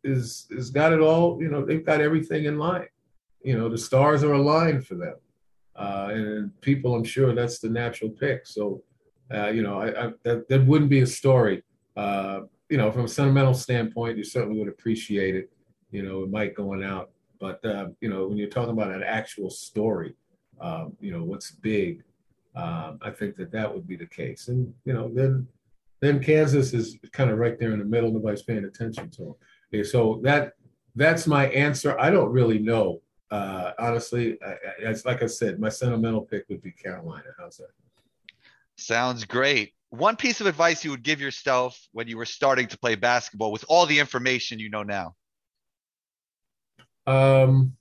is 0.03 0.47
is 0.49 0.69
got 0.69 0.93
it 0.93 0.99
all. 0.99 1.41
You 1.41 1.49
know, 1.49 1.63
they've 1.63 1.85
got 1.85 2.01
everything 2.01 2.45
in 2.45 2.57
line. 2.57 2.87
You 3.43 3.57
know, 3.57 3.69
the 3.69 3.77
stars 3.77 4.23
are 4.23 4.33
aligned 4.33 4.87
for 4.87 4.95
them, 4.95 5.15
uh, 5.75 6.09
and 6.11 6.61
people, 6.61 6.95
I'm 6.95 7.03
sure 7.03 7.33
that's 7.33 7.59
the 7.59 7.69
natural 7.69 8.09
pick. 8.09 8.47
So, 8.47 8.81
uh, 9.33 9.49
you 9.49 9.61
know, 9.61 9.79
I, 9.79 10.05
I, 10.05 10.11
that 10.23 10.47
that 10.49 10.65
wouldn't 10.65 10.89
be 10.89 11.01
a 11.01 11.07
story 11.07 11.63
uh, 11.95 12.41
you 12.73 12.79
know, 12.79 12.91
from 12.91 13.05
a 13.05 13.07
sentimental 13.07 13.53
standpoint, 13.53 14.17
you 14.17 14.23
certainly 14.23 14.57
would 14.57 14.67
appreciate 14.67 15.35
it, 15.35 15.51
you 15.91 16.01
know, 16.01 16.25
Mike 16.25 16.55
going 16.55 16.83
out. 16.83 17.11
But, 17.39 17.63
uh, 17.63 17.89
you 18.01 18.09
know, 18.09 18.25
when 18.25 18.35
you're 18.35 18.49
talking 18.49 18.71
about 18.71 18.91
an 18.91 19.03
actual 19.03 19.51
story, 19.51 20.15
um, 20.59 20.97
you 20.99 21.11
know, 21.11 21.23
what's 21.23 21.51
big, 21.51 22.01
um, 22.55 22.97
I 23.03 23.11
think 23.11 23.35
that 23.35 23.51
that 23.51 23.71
would 23.71 23.87
be 23.87 23.95
the 23.95 24.07
case. 24.07 24.47
And, 24.47 24.73
you 24.85 24.93
know, 24.93 25.11
then 25.13 25.47
then 25.99 26.19
Kansas 26.19 26.73
is 26.73 26.97
kind 27.11 27.29
of 27.29 27.37
right 27.37 27.59
there 27.59 27.73
in 27.73 27.77
the 27.77 27.85
middle. 27.85 28.11
Nobody's 28.11 28.41
paying 28.41 28.65
attention 28.65 29.11
to 29.11 29.21
them. 29.21 29.35
Okay, 29.71 29.83
so 29.83 30.19
that 30.23 30.53
that's 30.95 31.27
my 31.27 31.49
answer. 31.49 31.95
I 31.99 32.09
don't 32.09 32.31
really 32.31 32.57
know. 32.57 33.03
Uh, 33.29 33.73
honestly, 33.77 34.39
I, 34.43 34.49
I, 34.49 34.57
it's 34.79 35.05
like 35.05 35.21
I 35.21 35.27
said, 35.27 35.59
my 35.59 35.69
sentimental 35.69 36.21
pick 36.21 36.45
would 36.49 36.63
be 36.63 36.71
Carolina. 36.71 37.29
How's 37.37 37.57
that? 37.57 37.69
Sounds 38.77 39.25
great. 39.25 39.75
One 39.93 40.15
piece 40.15 40.41
of 40.41 40.47
advice 40.47 40.83
you 40.83 40.89
would 40.89 41.03
give 41.03 41.21
yourself 41.21 41.79
when 41.91 42.07
you 42.07 42.17
were 42.17 42.25
starting 42.25 42.65
to 42.69 42.79
play 42.79 42.95
basketball 42.95 43.51
with 43.51 43.63
all 43.69 43.85
the 43.85 43.99
information 43.99 44.57
you 44.57 44.71
know 44.71 44.81
now? 44.81 45.13
Um, 47.05 47.73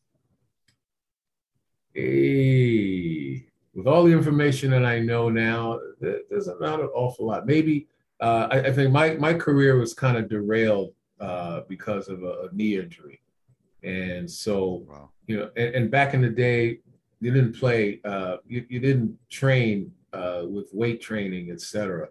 hey, 1.94 3.46
with 3.74 3.86
all 3.86 4.04
the 4.04 4.12
information 4.12 4.72
that 4.72 4.84
I 4.84 4.98
know 4.98 5.30
now, 5.30 5.80
there's 6.02 6.48
not 6.60 6.80
an 6.80 6.90
awful 6.92 7.28
lot. 7.28 7.46
Maybe 7.46 7.88
uh, 8.20 8.48
I, 8.50 8.58
I, 8.58 8.72
think 8.72 8.92
my 8.92 9.14
my 9.14 9.32
career 9.32 9.78
was 9.78 9.94
kind 9.94 10.18
of 10.18 10.28
derailed 10.28 10.92
uh, 11.18 11.62
because 11.66 12.08
of 12.08 12.22
a, 12.24 12.26
a, 12.26 12.48
knee 12.52 12.76
injury, 12.76 13.22
and 13.82 14.30
so 14.30 14.84
wow. 14.86 15.08
you 15.26 15.38
know, 15.38 15.50
and, 15.56 15.74
and, 15.76 15.90
back 15.90 16.12
in 16.12 16.20
the 16.20 16.28
day, 16.28 16.80
you 17.22 17.32
didn't 17.32 17.54
play, 17.54 18.02
uh, 18.04 18.36
you, 18.46 18.66
you 18.68 18.80
didn't 18.80 19.16
train 19.30 19.90
uh, 20.12 20.42
with 20.48 20.72
weight 20.72 21.00
training, 21.00 21.50
etc. 21.50 22.08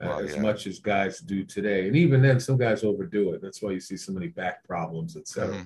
Well, 0.00 0.20
as 0.20 0.34
yeah. 0.34 0.40
much 0.40 0.66
as 0.66 0.78
guys 0.78 1.20
do 1.20 1.44
today, 1.44 1.86
and 1.86 1.94
even 1.94 2.22
then, 2.22 2.40
some 2.40 2.56
guys 2.56 2.84
overdo 2.84 3.34
it. 3.34 3.42
That's 3.42 3.60
why 3.60 3.72
you 3.72 3.80
see 3.80 3.98
so 3.98 4.12
many 4.12 4.28
back 4.28 4.64
problems, 4.66 5.16
etc. 5.16 5.54
Mm-hmm. 5.54 5.62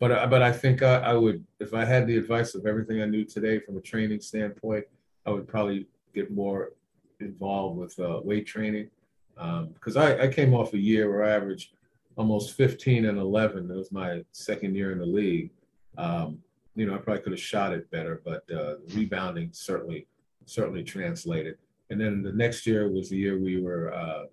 But 0.00 0.12
uh, 0.12 0.26
but 0.26 0.42
I 0.42 0.50
think 0.50 0.82
I, 0.82 0.96
I, 0.96 1.14
would, 1.14 1.44
if 1.60 1.72
I 1.72 1.84
had 1.84 2.06
the 2.06 2.16
advice 2.16 2.54
of 2.56 2.66
everything 2.66 3.00
I 3.00 3.06
knew 3.06 3.24
today 3.24 3.60
from 3.60 3.76
a 3.76 3.80
training 3.80 4.20
standpoint, 4.20 4.84
I 5.24 5.30
would 5.30 5.46
probably 5.46 5.86
get 6.14 6.32
more 6.32 6.72
involved 7.20 7.78
with 7.78 7.98
uh, 8.00 8.20
weight 8.22 8.46
training 8.46 8.90
because 9.34 9.96
um, 9.96 10.02
I, 10.02 10.22
I 10.22 10.28
came 10.28 10.54
off 10.54 10.72
a 10.72 10.78
year 10.78 11.10
where 11.10 11.24
I 11.24 11.30
averaged 11.30 11.72
almost 12.16 12.54
15 12.54 13.04
and 13.04 13.18
11. 13.18 13.68
That 13.68 13.76
was 13.76 13.92
my 13.92 14.24
second 14.32 14.74
year 14.74 14.92
in 14.92 14.98
the 14.98 15.06
league. 15.06 15.50
Um, 15.98 16.38
you 16.74 16.86
know, 16.86 16.94
I 16.94 16.98
probably 16.98 17.22
could 17.22 17.32
have 17.32 17.40
shot 17.40 17.72
it 17.72 17.90
better, 17.90 18.22
but 18.24 18.44
uh, 18.50 18.76
rebounding 18.94 19.50
certainly 19.52 20.06
certainly 20.46 20.82
translated. 20.82 21.58
And 21.90 22.00
then 22.00 22.22
the 22.22 22.32
next 22.32 22.66
year 22.66 22.90
was 22.90 23.10
the 23.10 23.16
year 23.16 23.38
we 23.38 23.60
were 23.60 23.92
uh, 23.92 24.24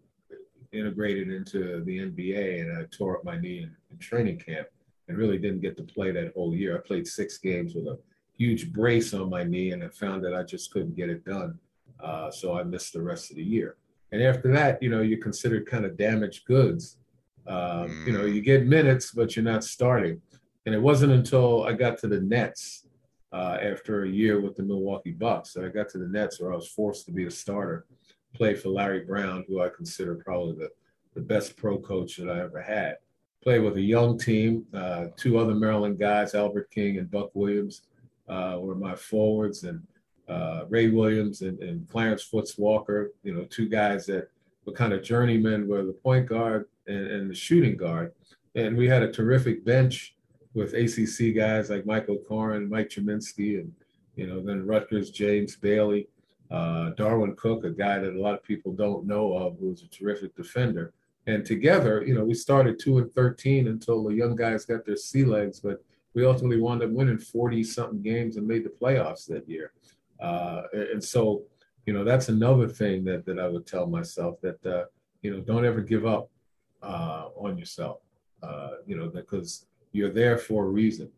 integrated 0.71 1.29
into 1.29 1.83
the 1.83 1.99
NBA, 1.99 2.61
and 2.61 2.77
I 2.77 2.85
tore 2.91 3.17
up 3.17 3.23
my 3.23 3.37
knee 3.37 3.59
in, 3.59 3.75
in 3.91 3.97
training 3.99 4.39
camp 4.39 4.67
and 5.07 5.17
really 5.17 5.37
didn't 5.37 5.61
get 5.61 5.77
to 5.77 5.83
play 5.83 6.11
that 6.11 6.33
whole 6.33 6.55
year. 6.55 6.75
I 6.75 6.87
played 6.87 7.07
six 7.07 7.37
games 7.37 7.75
with 7.75 7.87
a 7.87 7.99
huge 8.35 8.71
brace 8.71 9.13
on 9.13 9.29
my 9.29 9.43
knee, 9.43 9.71
and 9.71 9.83
I 9.83 9.89
found 9.89 10.23
that 10.23 10.33
I 10.33 10.43
just 10.43 10.71
couldn't 10.71 10.95
get 10.95 11.09
it 11.09 11.25
done. 11.25 11.59
Uh, 11.99 12.31
so 12.31 12.57
I 12.57 12.63
missed 12.63 12.93
the 12.93 13.01
rest 13.01 13.29
of 13.29 13.37
the 13.37 13.43
year. 13.43 13.75
And 14.11 14.21
after 14.21 14.51
that, 14.51 14.81
you 14.81 14.89
know, 14.89 15.01
you're 15.01 15.21
considered 15.21 15.65
kind 15.65 15.85
of 15.85 15.97
damaged 15.97 16.45
goods. 16.45 16.97
Um, 17.47 18.03
you 18.05 18.13
know, 18.13 18.25
you 18.25 18.41
get 18.41 18.65
minutes, 18.65 19.11
but 19.11 19.35
you're 19.35 19.43
not 19.43 19.63
starting. 19.63 20.21
And 20.65 20.73
it 20.73 20.81
wasn't 20.81 21.11
until 21.11 21.63
I 21.63 21.73
got 21.73 21.97
to 21.99 22.07
the 22.07 22.21
Nets 22.21 22.82
uh, 23.33 23.57
after 23.61 24.03
a 24.03 24.09
year 24.09 24.39
with 24.39 24.55
the 24.55 24.63
Milwaukee 24.63 25.11
Bucks 25.11 25.57
I 25.57 25.67
got 25.69 25.89
to 25.89 25.97
the 25.97 26.07
Nets 26.07 26.39
where 26.39 26.53
I 26.53 26.55
was 26.55 26.67
forced 26.67 27.05
to 27.07 27.11
be 27.11 27.25
a 27.25 27.31
starter, 27.31 27.85
play 28.33 28.53
for 28.53 28.69
Larry 28.69 29.01
Brown, 29.01 29.43
who 29.47 29.61
I 29.61 29.69
consider 29.69 30.15
probably 30.15 30.55
the, 30.55 30.69
the 31.15 31.21
best 31.21 31.57
pro 31.57 31.77
coach 31.77 32.17
that 32.17 32.29
I 32.29 32.41
ever 32.41 32.61
had 32.61 32.97
played 33.43 33.59
with 33.59 33.75
a 33.75 33.81
young 33.81 34.17
team. 34.17 34.65
Uh, 34.73 35.07
two 35.17 35.37
other 35.37 35.53
Maryland 35.53 35.99
guys, 35.99 36.33
Albert 36.33 36.71
King 36.71 36.97
and 36.97 37.11
Buck 37.11 37.31
Williams, 37.33 37.83
uh, 38.29 38.57
were 38.59 38.75
my 38.75 38.95
forwards, 38.95 39.65
and 39.65 39.85
uh, 40.29 40.63
Ray 40.69 40.87
Williams 40.89 41.41
and, 41.41 41.59
and, 41.59 41.87
Clarence 41.89 42.23
Foots 42.23 42.57
Walker. 42.57 43.11
You 43.23 43.33
know, 43.33 43.43
two 43.43 43.67
guys 43.67 44.05
that 44.05 44.29
were 44.65 44.71
kind 44.71 44.93
of 44.93 45.03
journeymen, 45.03 45.67
were 45.67 45.83
the 45.83 45.91
point 45.91 46.27
guard 46.27 46.67
and, 46.87 47.05
and, 47.07 47.29
the 47.29 47.35
shooting 47.35 47.75
guard. 47.75 48.13
And 48.55 48.77
we 48.77 48.87
had 48.87 49.03
a 49.03 49.11
terrific 49.11 49.65
bench 49.65 50.15
with 50.53 50.73
ACC 50.73 51.35
guys 51.35 51.69
like 51.69 51.85
Mike 51.85 52.09
O'Koren, 52.09 52.69
Mike 52.69 52.89
Gminski, 52.89 53.59
and 53.59 53.73
you 54.15 54.27
know, 54.27 54.41
then 54.41 54.65
Rutgers 54.65 55.09
James 55.09 55.55
Bailey. 55.55 56.07
Uh, 56.51 56.91
Darwin 56.91 57.35
Cook, 57.35 57.63
a 57.63 57.71
guy 57.71 57.97
that 57.97 58.13
a 58.13 58.21
lot 58.21 58.35
of 58.35 58.43
people 58.43 58.73
don't 58.73 59.07
know 59.07 59.33
of, 59.33 59.57
who 59.57 59.69
was 59.69 59.81
a 59.81 59.87
terrific 59.87 60.35
defender. 60.35 60.93
And 61.25 61.43
together, 61.43 62.03
you 62.05 62.13
know, 62.13 62.23
we 62.23 62.35
started 62.35 62.77
two 62.77 62.99
and 62.99 63.11
13 63.15 63.67
until 63.67 64.03
the 64.03 64.13
young 64.13 64.35
guys 64.35 64.65
got 64.65 64.85
their 64.85 64.97
sea 64.97 65.23
legs, 65.25 65.59
but 65.59 65.83
we 66.13 66.25
ultimately 66.25 66.61
wound 66.61 66.83
up 66.83 66.91
winning 66.91 67.17
40 67.17 67.63
something 67.63 68.01
games 68.03 68.37
and 68.37 68.47
made 68.47 68.65
the 68.65 68.69
playoffs 68.69 69.25
that 69.27 69.49
year. 69.49 69.71
Uh, 70.19 70.63
and 70.73 71.03
so, 71.03 71.43
you 71.87 71.93
know, 71.93 72.03
that's 72.03 72.29
another 72.29 72.67
thing 72.67 73.03
that, 73.05 73.25
that 73.25 73.39
I 73.39 73.47
would 73.47 73.65
tell 73.65 73.87
myself 73.87 74.39
that, 74.41 74.63
uh, 74.65 74.85
you 75.21 75.31
know, 75.31 75.41
don't 75.41 75.65
ever 75.65 75.81
give 75.81 76.05
up 76.05 76.29
uh, 76.83 77.29
on 77.35 77.57
yourself, 77.57 77.99
uh, 78.43 78.71
you 78.85 78.95
know, 78.95 79.07
because 79.07 79.65
you're 79.93 80.11
there 80.11 80.37
for 80.37 80.65
a 80.65 80.69
reason. 80.69 81.09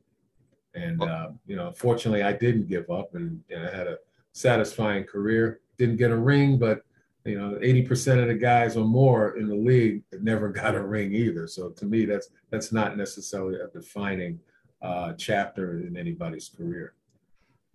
And, 0.76 1.02
uh, 1.02 1.30
you 1.48 1.56
know, 1.56 1.72
fortunately, 1.72 2.22
I 2.22 2.34
didn't 2.34 2.68
give 2.68 2.90
up 2.90 3.16
and, 3.16 3.42
and 3.50 3.66
I 3.66 3.76
had 3.76 3.88
a 3.88 3.98
satisfying 4.34 5.06
career. 5.06 5.62
Didn't 5.78 5.98
get 5.98 6.12
a 6.12 6.18
ring, 6.18 6.60
but 6.60 6.84
you 7.26 7.40
know, 7.40 7.58
80% 7.58 8.22
of 8.22 8.28
the 8.28 8.36
guys 8.36 8.78
or 8.78 8.86
more 8.86 9.38
in 9.38 9.48
the 9.48 9.56
league 9.56 10.04
never 10.22 10.50
got 10.62 10.76
a 10.76 10.84
ring 10.84 11.14
either. 11.14 11.48
So 11.48 11.70
to 11.70 11.86
me, 11.86 12.06
that's 12.06 12.30
that's 12.52 12.72
not 12.72 12.98
necessarily 12.98 13.60
a 13.60 13.68
defining 13.68 14.40
uh, 14.82 15.14
chapter 15.14 15.80
in 15.80 15.98
anybody's 15.98 16.50
career. 16.50 16.94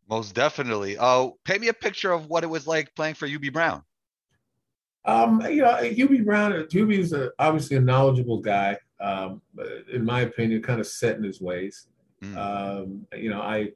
Most 0.08 0.34
definitely. 0.34 0.96
Oh, 0.98 1.38
paint 1.44 1.60
me 1.60 1.68
a 1.68 1.74
picture 1.74 2.12
of 2.12 2.26
what 2.26 2.44
it 2.44 2.48
was 2.48 2.66
like 2.66 2.94
playing 2.94 3.14
for 3.14 3.28
Hubie 3.28 3.52
Brown. 3.52 3.82
Um, 5.04 5.40
you 5.42 5.62
know, 5.62 5.76
Hubie 5.76 6.24
Brown, 6.24 6.52
Hubie 6.52 6.98
is 6.98 7.12
a, 7.12 7.30
obviously 7.38 7.76
a 7.76 7.80
knowledgeable 7.80 8.40
guy. 8.40 8.76
Um, 9.00 9.40
in 9.92 10.04
my 10.04 10.22
opinion, 10.22 10.62
kind 10.62 10.80
of 10.80 10.86
set 10.86 11.16
in 11.16 11.22
his 11.22 11.40
ways. 11.40 11.86
Mm. 12.22 12.36
Um, 12.36 13.06
you 13.16 13.30
know, 13.30 13.40
I 13.40 13.72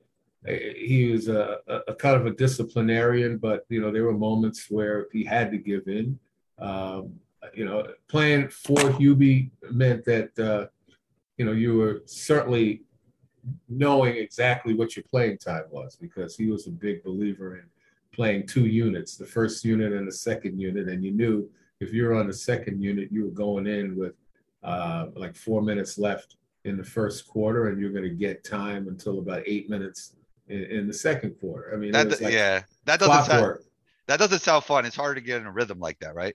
he 0.46 1.10
was 1.10 1.28
a, 1.28 1.58
a, 1.88 1.94
kind 1.94 2.16
of 2.16 2.26
a 2.26 2.30
disciplinarian, 2.30 3.38
but 3.38 3.64
you 3.70 3.80
know 3.80 3.90
there 3.90 4.04
were 4.04 4.12
moments 4.12 4.66
where 4.70 5.06
he 5.12 5.24
had 5.24 5.50
to 5.52 5.58
give 5.58 5.88
in. 5.88 6.18
Um, 6.58 7.14
you 7.54 7.64
know, 7.64 7.86
playing 8.08 8.48
for 8.48 8.76
Hubie 8.76 9.50
meant 9.70 10.04
that 10.04 10.38
uh, 10.38 10.66
you 11.38 11.46
know 11.46 11.52
you 11.52 11.76
were 11.76 12.02
certainly 12.04 12.82
knowing 13.68 14.16
exactly 14.16 14.74
what 14.74 14.96
your 14.96 15.04
playing 15.10 15.38
time 15.38 15.64
was 15.70 15.96
because 15.96 16.36
he 16.36 16.50
was 16.50 16.66
a 16.66 16.70
big 16.70 17.02
believer 17.04 17.56
in 17.56 17.64
playing 18.12 18.46
two 18.46 18.66
units, 18.66 19.16
the 19.16 19.26
first 19.26 19.64
unit 19.64 19.92
and 19.92 20.06
the 20.06 20.12
second 20.12 20.58
unit, 20.58 20.88
and 20.88 21.04
you 21.04 21.10
knew 21.10 21.48
if 21.80 21.92
you 21.92 22.04
were 22.04 22.14
on 22.14 22.26
the 22.26 22.34
second 22.34 22.80
unit, 22.80 23.08
you 23.10 23.24
were 23.24 23.30
going 23.30 23.66
in 23.66 23.96
with 23.96 24.14
uh, 24.64 25.06
like 25.14 25.36
four 25.36 25.62
minutes 25.62 25.98
left 25.98 26.36
in 26.64 26.76
the 26.76 26.84
first 26.84 27.28
quarter, 27.28 27.68
and 27.68 27.80
you're 27.80 27.90
going 27.90 28.04
to 28.04 28.14
get 28.14 28.44
time 28.44 28.88
until 28.88 29.18
about 29.18 29.42
eight 29.46 29.68
minutes 29.68 30.16
in, 30.48 30.64
in 30.64 30.86
the 30.86 30.94
second 30.94 31.36
quarter. 31.40 31.72
I 31.72 31.76
mean, 31.76 31.92
that, 31.92 32.20
like 32.20 32.32
yeah, 32.32 32.62
that 32.86 33.00
doesn't 33.00 33.24
sound, 33.26 33.58
that 34.06 34.18
doesn't 34.18 34.40
sound 34.40 34.64
fun. 34.64 34.86
It's 34.86 34.96
hard 34.96 35.16
to 35.16 35.22
get 35.22 35.40
in 35.40 35.46
a 35.46 35.52
rhythm 35.52 35.78
like 35.78 35.98
that, 36.00 36.14
right? 36.14 36.34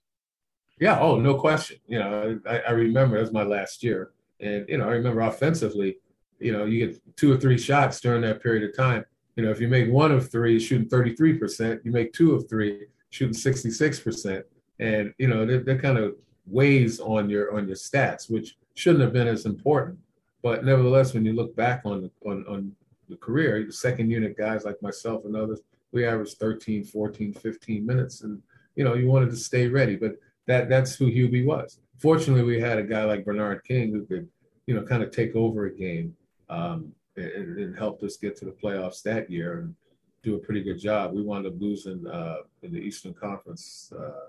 Yeah. 0.80 1.00
Oh, 1.00 1.20
no 1.20 1.36
question. 1.36 1.78
You 1.88 2.00
know, 2.00 2.40
I, 2.48 2.60
I 2.60 2.72
remember 2.72 3.18
it 3.18 3.22
was 3.22 3.34
my 3.34 3.44
last 3.44 3.84
year, 3.84 4.12
and 4.40 4.66
you 4.70 4.78
know, 4.78 4.86
I 4.86 4.92
remember 4.92 5.22
offensively, 5.22 5.98
you 6.40 6.54
know, 6.54 6.66
you 6.66 6.88
get 6.88 7.18
two 7.18 7.34
or 7.34 7.38
three 7.38 7.58
shots 7.58 8.00
during 8.00 8.22
that 8.22 8.42
period 8.42 8.70
of 8.70 8.76
time. 8.76 9.04
You 9.36 9.46
know, 9.46 9.52
if 9.52 9.62
you 9.62 9.68
make 9.68 9.90
one 9.90 10.12
of 10.12 10.30
three, 10.30 10.60
shooting 10.60 10.90
33%, 10.90 11.80
you 11.86 11.92
make 11.92 12.12
two 12.14 12.34
of 12.34 12.50
three, 12.50 12.88
shooting 13.10 13.34
66%. 13.34 14.44
And, 14.80 15.14
you 15.18 15.28
know, 15.28 15.46
they're 15.46 15.80
kind 15.80 15.98
of 15.98 16.16
weighs 16.50 17.00
on 17.00 17.30
your 17.30 17.56
on 17.56 17.68
your 17.68 17.78
stats, 17.78 18.30
which 18.30 18.58
shouldn't 18.76 19.04
have 19.04 19.14
been 19.14 19.28
as 19.28 19.46
important. 19.46 20.00
But 20.42 20.64
nevertheless, 20.64 21.14
when 21.14 21.26
you 21.26 21.34
look 21.34 21.56
back 21.56 21.82
on 21.86 22.10
on, 22.26 22.46
on 22.48 22.76
the 23.10 23.18
career, 23.18 23.64
the 23.66 23.74
second 23.74 24.10
unit 24.10 24.38
guys 24.38 24.66
like 24.66 24.82
myself 24.82 25.26
and 25.26 25.36
others, 25.36 25.62
we 25.92 26.06
averaged 26.06 26.38
13, 26.38 26.84
14, 26.84 27.34
15 27.34 27.86
minutes. 27.86 28.22
And, 28.22 28.42
you 28.76 28.84
know, 28.84 28.94
you 28.94 29.08
wanted 29.08 29.32
to 29.32 29.36
stay 29.36 29.68
ready. 29.68 29.96
But 29.96 30.14
that 30.46 30.70
that's 30.70 30.96
who 30.96 31.08
Hubie 31.08 31.46
was. 31.46 31.80
Fortunately, 31.98 32.44
we 32.44 32.60
had 32.60 32.78
a 32.78 32.84
guy 32.84 33.04
like 33.04 33.26
Bernard 33.26 33.64
King 33.66 33.92
who 33.92 34.06
could, 34.06 34.28
you 34.68 34.76
know, 34.76 34.84
kind 34.84 35.04
of 35.04 35.12
take 35.12 35.36
over 35.36 35.66
a 35.66 35.76
game 35.76 36.16
um, 36.50 36.94
and, 37.18 37.58
and 37.58 37.78
helped 37.78 38.04
us 38.04 38.18
get 38.18 38.38
to 38.38 38.46
the 38.46 38.52
playoffs 38.52 39.04
that 39.04 39.30
year 39.30 39.60
and 39.60 39.76
do 40.24 40.36
a 40.36 40.40
pretty 40.40 40.64
good 40.64 40.80
job. 40.80 41.14
We 41.14 41.22
wound 41.22 41.46
up 41.46 41.54
losing 41.60 42.06
uh, 42.08 42.38
in 42.62 42.72
the 42.72 42.80
Eastern 42.80 43.14
Conference 43.14 43.92
uh, 43.98 44.28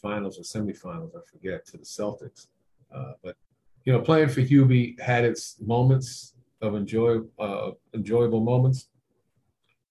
finals 0.00 0.38
or 0.38 0.42
semifinals, 0.42 1.10
I 1.16 1.20
forget, 1.30 1.66
to 1.66 1.76
the 1.76 1.84
Celtics. 1.84 2.46
Uh, 2.94 3.12
but 3.22 3.36
you 3.84 3.92
know, 3.92 4.00
playing 4.00 4.28
for 4.28 4.40
Hubie 4.40 4.98
had 5.00 5.24
its 5.24 5.56
moments 5.60 6.34
of 6.60 6.74
enjoy, 6.74 7.18
uh, 7.38 7.70
enjoyable 7.94 8.40
moments. 8.40 8.88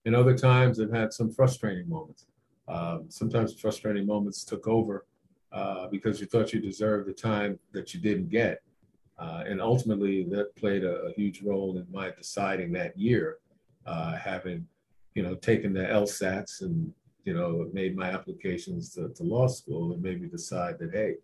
And 0.04 0.14
other 0.14 0.36
times 0.36 0.80
I've 0.80 0.92
had 0.92 1.12
some 1.12 1.30
frustrating 1.30 1.88
moments. 1.88 2.26
Um, 2.68 3.06
sometimes 3.08 3.58
frustrating 3.58 4.06
moments 4.06 4.44
took 4.44 4.68
over 4.68 5.06
uh, 5.52 5.88
because 5.88 6.20
you 6.20 6.26
thought 6.26 6.52
you 6.52 6.60
deserved 6.60 7.08
the 7.08 7.12
time 7.12 7.58
that 7.72 7.92
you 7.92 8.00
didn't 8.00 8.28
get. 8.28 8.62
Uh, 9.18 9.42
and 9.46 9.60
ultimately, 9.60 10.24
that 10.24 10.54
played 10.56 10.84
a, 10.84 10.94
a, 11.02 11.12
huge 11.12 11.42
role 11.42 11.76
in 11.76 11.86
my 11.92 12.10
deciding 12.10 12.72
that 12.72 12.96
year, 12.98 13.36
uh, 13.84 14.12
having, 14.16 14.66
you 15.14 15.22
know, 15.22 15.34
taken 15.34 15.74
the 15.74 15.80
LSATs 15.80 16.62
and 16.62 16.90
you 17.24 17.34
know, 17.34 17.68
made 17.72 17.96
my 17.96 18.10
applications 18.10 18.94
to, 18.94 19.08
to 19.10 19.22
law 19.22 19.46
school 19.46 19.92
and 19.92 20.02
maybe 20.02 20.26
decide 20.26 20.78
that, 20.78 20.92
hey, 20.92 21.16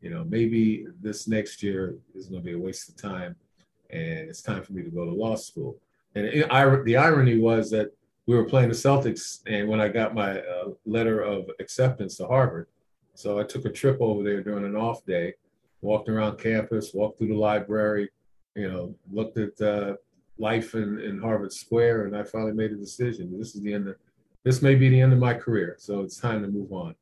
you 0.00 0.10
know, 0.10 0.24
maybe 0.24 0.86
this 1.00 1.28
next 1.28 1.62
year 1.62 1.96
is 2.14 2.26
going 2.26 2.42
to 2.42 2.46
be 2.46 2.54
a 2.54 2.58
waste 2.58 2.88
of 2.88 2.96
time 2.96 3.36
and 3.90 4.28
it's 4.28 4.42
time 4.42 4.62
for 4.62 4.72
me 4.72 4.82
to 4.82 4.90
go 4.90 5.04
to 5.04 5.10
law 5.10 5.36
school. 5.36 5.76
And 6.14 6.26
it, 6.26 6.50
I, 6.50 6.64
the 6.82 6.96
irony 6.96 7.38
was 7.38 7.70
that 7.70 7.90
we 8.26 8.36
were 8.36 8.44
playing 8.44 8.68
the 8.68 8.74
Celtics, 8.74 9.40
and 9.46 9.68
when 9.68 9.80
I 9.80 9.88
got 9.88 10.14
my 10.14 10.38
uh, 10.38 10.68
letter 10.86 11.20
of 11.20 11.50
acceptance 11.58 12.16
to 12.18 12.26
Harvard, 12.26 12.68
so 13.14 13.40
I 13.40 13.44
took 13.44 13.64
a 13.64 13.70
trip 13.70 13.98
over 14.00 14.22
there 14.22 14.42
during 14.42 14.64
an 14.64 14.76
off 14.76 15.04
day, 15.04 15.34
walked 15.82 16.08
around 16.08 16.38
campus, 16.38 16.94
walked 16.94 17.18
through 17.18 17.28
the 17.28 17.34
library, 17.34 18.08
you 18.54 18.70
know, 18.70 18.94
looked 19.10 19.36
at 19.38 19.60
uh, 19.60 19.94
life 20.38 20.74
in, 20.74 21.00
in 21.00 21.20
Harvard 21.20 21.52
Square, 21.52 22.06
and 22.06 22.16
I 22.16 22.22
finally 22.22 22.52
made 22.52 22.70
a 22.72 22.76
decision. 22.76 23.36
This 23.36 23.54
is 23.54 23.62
the 23.62 23.74
end 23.74 23.88
of 23.88 23.96
this 24.44 24.62
may 24.62 24.74
be 24.74 24.88
the 24.88 25.00
end 25.00 25.12
of 25.12 25.18
my 25.18 25.34
career, 25.34 25.76
so 25.78 26.00
it's 26.00 26.16
time 26.16 26.42
to 26.42 26.48
move 26.48 26.72
on. 26.72 26.94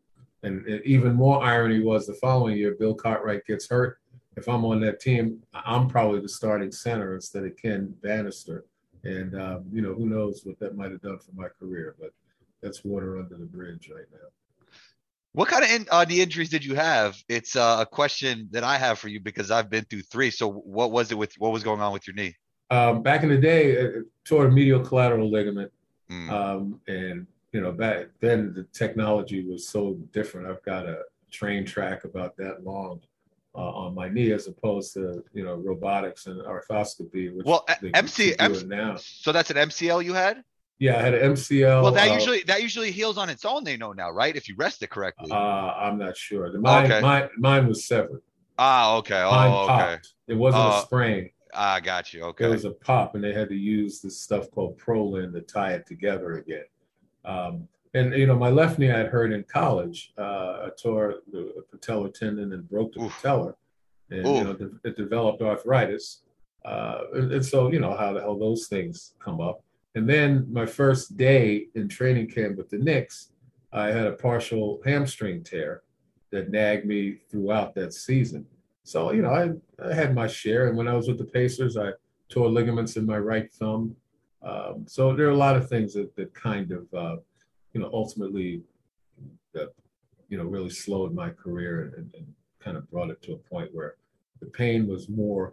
And, 0.43 0.67
and 0.67 0.85
even 0.85 1.15
more 1.15 1.43
irony 1.43 1.81
was 1.81 2.07
the 2.07 2.15
following 2.15 2.57
year, 2.57 2.77
Bill 2.79 2.95
Cartwright 2.95 3.47
gets 3.47 3.69
hurt. 3.69 3.99
If 4.37 4.49
I'm 4.49 4.65
on 4.65 4.81
that 4.81 5.01
team, 5.01 5.43
I'm 5.53 5.89
probably 5.89 6.21
the 6.21 6.29
starting 6.29 6.71
center 6.71 7.15
instead 7.15 7.45
of 7.45 7.57
Ken 7.57 7.93
Bannister. 8.03 8.65
And 9.05 9.35
um, 9.41 9.65
you 9.73 9.83
know, 9.83 9.95
who 9.95 10.07
knows 10.07 10.43
what 10.45 10.59
that 10.61 10.77
might 10.77 10.93
have 10.93 11.03
done 11.03 11.19
for 11.19 11.33
my 11.35 11.49
career, 11.49 11.97
but 11.99 12.11
that's 12.63 12.85
water 12.85 13.19
under 13.19 13.37
the 13.37 13.47
bridge 13.47 13.91
right 13.95 14.07
now. 14.13 14.29
What 15.33 15.49
kind 15.49 15.65
of 15.65 15.71
in, 15.71 15.87
uh, 15.91 16.05
the 16.05 16.21
injuries 16.21 16.49
did 16.49 16.65
you 16.65 16.75
have? 16.75 17.17
It's 17.29 17.55
uh, 17.55 17.79
a 17.81 17.87
question 17.87 18.49
that 18.51 18.65
I 18.65 18.77
have 18.77 18.99
for 18.99 19.09
you 19.09 19.21
because 19.21 19.51
I've 19.51 19.71
been 19.71 19.85
through 19.85 20.03
three. 20.03 20.31
So 20.31 20.51
what 20.51 20.91
was 20.91 21.13
it 21.13 21.19
with 21.19 21.35
what 21.39 21.53
was 21.53 21.63
going 21.63 21.81
on 21.81 21.93
with 21.93 22.07
your 22.07 22.15
knee? 22.15 22.35
Um, 22.71 23.03
back 23.03 23.23
in 23.23 23.29
the 23.29 23.37
day, 23.37 23.73
it 23.73 24.05
tore 24.25 24.47
a 24.47 24.51
medial 24.51 24.81
collateral 24.81 25.31
ligament, 25.31 25.73
mm. 26.11 26.31
um, 26.31 26.81
and 26.89 27.27
you 27.53 27.61
know 27.61 27.73
back 27.73 28.07
then 28.21 28.53
the 28.55 28.65
technology 28.73 29.45
was 29.45 29.69
so 29.69 29.95
different. 30.13 30.49
I've 30.49 30.63
got 30.63 30.87
a 30.87 31.03
train 31.31 31.65
track 31.65 32.05
about 32.05 32.37
that 32.37 32.65
long 32.65 33.01
uh, 33.55 33.71
on 33.71 33.95
my 33.95 34.09
knee 34.09 34.33
as 34.33 34.47
opposed 34.47 34.95
to 34.95 35.25
you 35.33 35.45
know 35.45 35.55
robotics 35.55 36.27
and 36.27 36.41
arthroscopy. 36.43 37.35
Which 37.35 37.47
well, 37.47 37.67
MC, 37.95 38.35
MC 38.39 38.67
now. 38.67 38.97
So 38.97 39.33
that's 39.33 39.51
an 39.51 39.57
MCL 39.57 40.05
you 40.05 40.15
had. 40.15 40.45
Yeah, 40.79 40.99
I 40.99 41.03
had 41.03 41.15
an 41.15 41.33
MCL. 41.33 41.83
Well, 41.83 41.93
that 41.93 42.11
uh, 42.11 42.15
usually 42.15 42.43
that 42.45 42.63
usually 42.63 42.93
heals 42.93 43.19
on 43.19 43.29
its 43.29 43.45
own. 43.45 43.65
They 43.65 43.77
know 43.77 43.93
now, 43.93 44.11
right? 44.11 44.35
If 44.37 44.49
you 44.49 44.55
rest 44.57 44.83
it 44.83 44.91
correctly. 44.91 45.31
Uh, 45.31 45.35
I'm 45.35 45.99
not 45.99 46.17
sure. 46.17 46.53
The 46.53 46.61
mine, 46.61 46.85
okay. 46.85 47.01
mine, 47.01 47.29
mine 47.37 47.67
was 47.67 47.85
severed. 47.85 48.23
Ah, 48.59 48.97
okay. 48.97 49.21
Oh, 49.21 49.31
mine 49.31 49.51
okay. 49.51 49.67
Popped. 49.67 50.15
It 50.29 50.35
wasn't 50.35 50.65
uh, 50.65 50.79
a 50.79 50.83
sprain. 50.83 51.31
I 51.55 51.81
got 51.81 52.13
you. 52.13 52.23
Okay. 52.25 52.45
It 52.45 52.49
was 52.49 52.65
a 52.65 52.71
pop, 52.71 53.15
and 53.15 53.25
they 53.25 53.33
had 53.33 53.49
to 53.49 53.57
use 53.57 54.01
this 54.01 54.21
stuff 54.21 54.51
called 54.51 54.79
Prolene 54.79 55.33
to 55.33 55.41
tie 55.41 55.73
it 55.73 55.87
together 55.87 56.35
again. 56.35 56.65
Um, 57.25 57.69
and 57.95 58.15
you 58.15 58.27
know, 58.27 58.37
my 58.37 58.51
left 58.51 58.79
knee 58.79 58.91
I 58.91 58.99
had 58.99 59.09
hurt 59.09 59.33
in 59.33 59.45
college. 59.45 60.13
Uh, 60.19 60.67
I 60.67 60.69
tore 60.81 61.17
the 61.33 61.65
patellar 61.75 62.13
tendon 62.13 62.53
and 62.53 62.69
broke 62.69 62.93
the 62.93 63.03
Oof. 63.03 63.13
patellar, 63.23 63.55
and 64.11 64.27
Oof. 64.27 64.37
you 64.37 64.45
know, 64.45 64.71
it 64.85 64.97
developed 64.97 65.43
arthritis. 65.43 66.23
Uh, 66.65 67.05
and, 67.15 67.33
and 67.33 67.47
so, 67.47 67.71
you 67.73 67.81
know, 67.81 67.97
how 67.97 68.13
the 68.13 68.21
hell 68.21 68.39
those 68.39 68.67
things 68.67 69.15
come 69.21 69.41
up. 69.41 69.63
And 69.95 70.09
then 70.09 70.47
my 70.53 70.67
first 70.67 71.17
day 71.17 71.69
in 71.75 71.89
training 71.89 72.29
camp 72.29 72.57
with 72.59 72.69
the 72.69 72.79
Knicks, 72.79 73.33
I 73.73 73.87
had 73.87 74.07
a 74.07 74.13
partial 74.13 74.81
hamstring 74.85 75.45
tear 75.45 75.83
that 76.31 76.51
nagged 76.51 76.87
me 76.87 77.19
throughout 77.31 77.75
that 77.75 77.95
season. 77.95 78.47
So, 78.89 79.13
you 79.13 79.21
know, 79.21 79.29
I, 79.29 79.51
I 79.87 79.93
had 79.93 80.15
my 80.15 80.27
share. 80.27 80.69
And 80.69 80.77
when 80.79 80.89
I 80.89 80.95
was 80.95 81.09
with 81.09 81.19
the 81.19 81.25
Pacers, 81.25 81.77
I 81.77 81.91
tore 82.31 82.49
ligaments 82.49 82.97
in 82.97 83.05
my 83.05 83.19
right 83.19 83.53
thumb. 83.53 83.95
Um, 84.43 84.87
so 84.89 85.15
there 85.15 85.27
are 85.27 85.33
a 85.33 85.37
lot 85.37 85.57
of 85.57 85.69
things 85.69 85.93
that, 85.93 86.17
that 86.17 86.33
kind 86.33 86.73
of, 86.73 86.95
uh, 86.95 87.17
you 87.75 87.83
know, 87.83 87.91
ultimately, 87.93 88.63
that, 89.53 89.75
you 90.31 90.39
know, 90.39 90.45
really 90.45 90.71
slowed 90.71 91.13
my 91.13 91.29
career 91.29 91.93
and, 91.99 92.15
and 92.15 92.27
kind 92.61 92.79
of 92.79 92.91
brought 92.91 93.11
it 93.11 93.21
to 93.25 93.35
a 93.35 93.37
point 93.37 93.69
where 93.75 93.97
the 94.41 94.47
pain 94.47 94.87
was 94.87 95.11
more 95.11 95.53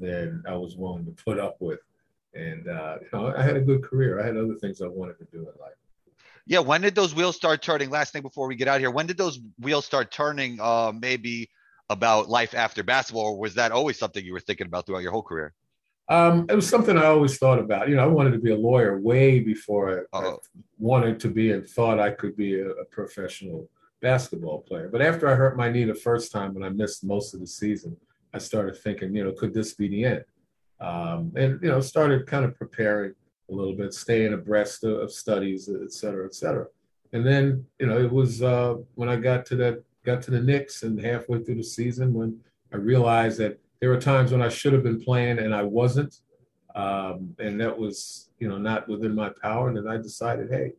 than 0.00 0.42
I 0.48 0.54
was 0.54 0.74
willing 0.74 1.04
to 1.04 1.12
put 1.22 1.38
up 1.38 1.56
with. 1.60 1.80
And, 2.32 2.68
uh, 2.68 2.96
you 3.02 3.08
know, 3.12 3.34
I 3.36 3.42
had 3.42 3.56
a 3.58 3.60
good 3.60 3.82
career. 3.82 4.18
I 4.18 4.24
had 4.24 4.38
other 4.38 4.54
things 4.54 4.80
I 4.80 4.86
wanted 4.86 5.18
to 5.18 5.26
do 5.30 5.40
in 5.40 5.52
life. 5.60 5.76
Yeah. 6.46 6.60
When 6.60 6.80
did 6.80 6.94
those 6.94 7.14
wheels 7.14 7.36
start 7.36 7.60
turning? 7.60 7.90
Last 7.90 8.14
thing 8.14 8.22
before 8.22 8.48
we 8.48 8.56
get 8.56 8.66
out 8.66 8.80
here, 8.80 8.90
when 8.90 9.06
did 9.06 9.18
those 9.18 9.40
wheels 9.60 9.84
start 9.84 10.10
turning? 10.10 10.58
Uh, 10.58 10.90
maybe 10.98 11.50
about 11.92 12.28
life 12.28 12.54
after 12.54 12.82
basketball, 12.82 13.26
or 13.26 13.38
was 13.38 13.54
that 13.54 13.72
always 13.72 13.98
something 13.98 14.24
you 14.24 14.32
were 14.32 14.40
thinking 14.40 14.66
about 14.66 14.86
throughout 14.86 15.02
your 15.02 15.12
whole 15.12 15.22
career? 15.22 15.54
Um, 16.08 16.46
it 16.50 16.54
was 16.54 16.68
something 16.68 16.98
I 16.98 17.06
always 17.06 17.38
thought 17.38 17.58
about. 17.58 17.88
You 17.88 17.96
know, 17.96 18.02
I 18.02 18.06
wanted 18.06 18.32
to 18.32 18.38
be 18.38 18.50
a 18.50 18.56
lawyer 18.56 19.00
way 19.00 19.40
before 19.40 20.06
I, 20.12 20.18
I 20.18 20.34
wanted 20.78 21.20
to 21.20 21.28
be 21.28 21.52
and 21.52 21.66
thought 21.66 22.00
I 22.00 22.10
could 22.10 22.36
be 22.36 22.60
a, 22.60 22.68
a, 22.70 22.84
professional 22.86 23.70
basketball 24.00 24.60
player. 24.60 24.88
But 24.90 25.00
after 25.00 25.28
I 25.28 25.34
hurt 25.36 25.56
my 25.56 25.70
knee 25.70 25.84
the 25.84 25.94
first 25.94 26.32
time 26.32 26.56
and 26.56 26.64
I 26.64 26.70
missed 26.70 27.04
most 27.04 27.34
of 27.34 27.40
the 27.40 27.46
season, 27.46 27.96
I 28.34 28.38
started 28.38 28.76
thinking, 28.76 29.14
you 29.14 29.24
know, 29.24 29.32
could 29.32 29.54
this 29.54 29.74
be 29.74 29.88
the 29.88 30.04
end? 30.04 30.24
Um, 30.80 31.32
and, 31.36 31.60
you 31.62 31.68
know, 31.68 31.80
started 31.80 32.26
kind 32.26 32.44
of 32.44 32.58
preparing 32.58 33.14
a 33.48 33.54
little 33.54 33.74
bit, 33.74 33.94
staying 33.94 34.32
abreast 34.32 34.82
of, 34.84 34.98
of 34.98 35.12
studies, 35.12 35.68
et 35.68 35.92
cetera, 35.92 36.26
et 36.26 36.34
cetera. 36.34 36.66
And 37.12 37.24
then, 37.24 37.64
you 37.78 37.86
know, 37.86 37.98
it 37.98 38.10
was 38.10 38.42
uh, 38.42 38.76
when 38.96 39.08
I 39.08 39.16
got 39.16 39.46
to 39.46 39.56
that, 39.56 39.82
got 40.04 40.22
to 40.22 40.30
the 40.30 40.40
Knicks 40.40 40.82
and 40.82 41.00
halfway 41.00 41.42
through 41.42 41.56
the 41.56 41.62
season 41.62 42.12
when 42.12 42.38
I 42.72 42.76
realized 42.76 43.38
that 43.38 43.58
there 43.80 43.90
were 43.90 44.00
times 44.00 44.32
when 44.32 44.42
I 44.42 44.48
should 44.48 44.72
have 44.72 44.82
been 44.82 45.02
playing 45.02 45.38
and 45.38 45.54
I 45.54 45.62
wasn't. 45.62 46.20
Um, 46.74 47.34
and 47.38 47.60
that 47.60 47.76
was, 47.76 48.30
you 48.38 48.48
know, 48.48 48.58
not 48.58 48.88
within 48.88 49.14
my 49.14 49.30
power. 49.42 49.68
And 49.68 49.76
then 49.76 49.88
I 49.88 49.96
decided, 49.96 50.50
hey, 50.50 50.72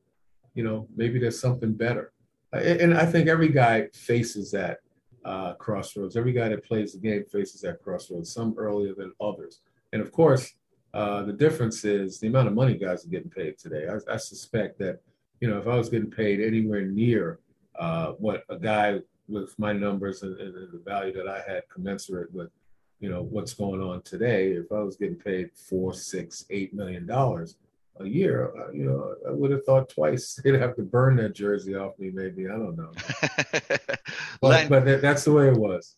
you 0.56 0.64
know, 0.64 0.88
maybe 0.96 1.20
there's 1.20 1.40
something 1.40 1.74
better. 1.74 2.12
And 2.52 2.94
I 2.94 3.06
think 3.06 3.28
every 3.28 3.50
guy 3.50 3.88
faces 3.94 4.52
that 4.52 4.80
uh, 5.26 5.54
crossroads. 5.54 6.16
Every 6.16 6.34
guy 6.34 6.50
that 6.50 6.66
plays 6.66 6.94
the 6.94 7.00
game 7.00 7.26
faces 7.26 7.62
that 7.62 7.82
crossroads, 7.82 8.32
some 8.32 8.56
earlier 8.58 8.94
than 8.96 9.14
others. 9.22 9.62
And 9.92 10.02
of 10.02 10.12
course, 10.12 10.54
uh, 10.94 11.24
the 11.24 11.34
difference 11.34 11.84
is 11.86 12.20
the 12.20 12.28
amount 12.28 12.48
of 12.48 12.54
money 12.54 12.76
guys 12.76 13.06
are 13.06 13.10
getting 13.10 13.30
paid 13.30 13.58
today. 13.58 13.88
I, 13.88 14.14
I 14.14 14.18
suspect 14.18 14.78
that, 14.80 15.00
you 15.40 15.50
know, 15.50 15.58
if 15.58 15.68
I 15.68 15.76
was 15.76 15.90
getting 15.90 16.12
paid 16.12 16.40
anywhere 16.40 16.86
near 16.86 17.40
uh, 17.80 18.12
what 18.14 18.44
a 18.50 18.58
guy 18.58 19.00
with 19.28 19.58
my 19.58 19.74
numbers 19.74 20.24
and, 20.24 20.38
and, 20.40 20.54
the 20.54 20.82
value 20.86 21.14
that 21.14 21.28
I 21.28 21.42
had 21.48 21.64
commensurate 21.70 22.34
with, 22.34 22.50
you 23.00 23.10
know, 23.10 23.24
what's 23.24 23.54
going 23.54 23.82
on 23.82 24.02
today, 24.02 24.52
if 24.52 24.72
I 24.72 24.80
was 24.80 24.96
getting 24.96 25.16
paid 25.16 25.52
four, 25.56 25.94
six, 25.94 26.46
eight 26.50 26.74
million 26.74 27.06
dollars, 27.06 27.56
a 28.00 28.06
year, 28.06 28.52
uh, 28.60 28.72
you 28.72 28.86
know, 28.86 29.16
I 29.28 29.32
would 29.32 29.52
have 29.52 29.64
thought 29.66 29.90
twice. 29.90 30.34
They'd 30.44 30.56
have 30.56 30.76
to 30.78 30.82
burn 30.82 31.16
that 31.18 31.36
jersey 31.36 31.76
off 31.76 31.98
me, 32.00 32.12
maybe. 32.12 32.48
I 32.48 32.54
don't 32.54 32.76
know. 32.76 32.92
but, 34.42 34.50
Len, 34.50 34.70
but 34.70 35.02
that's 35.02 35.24
the 35.24 35.32
way 35.32 35.50
it 35.50 35.58
was. 35.58 35.96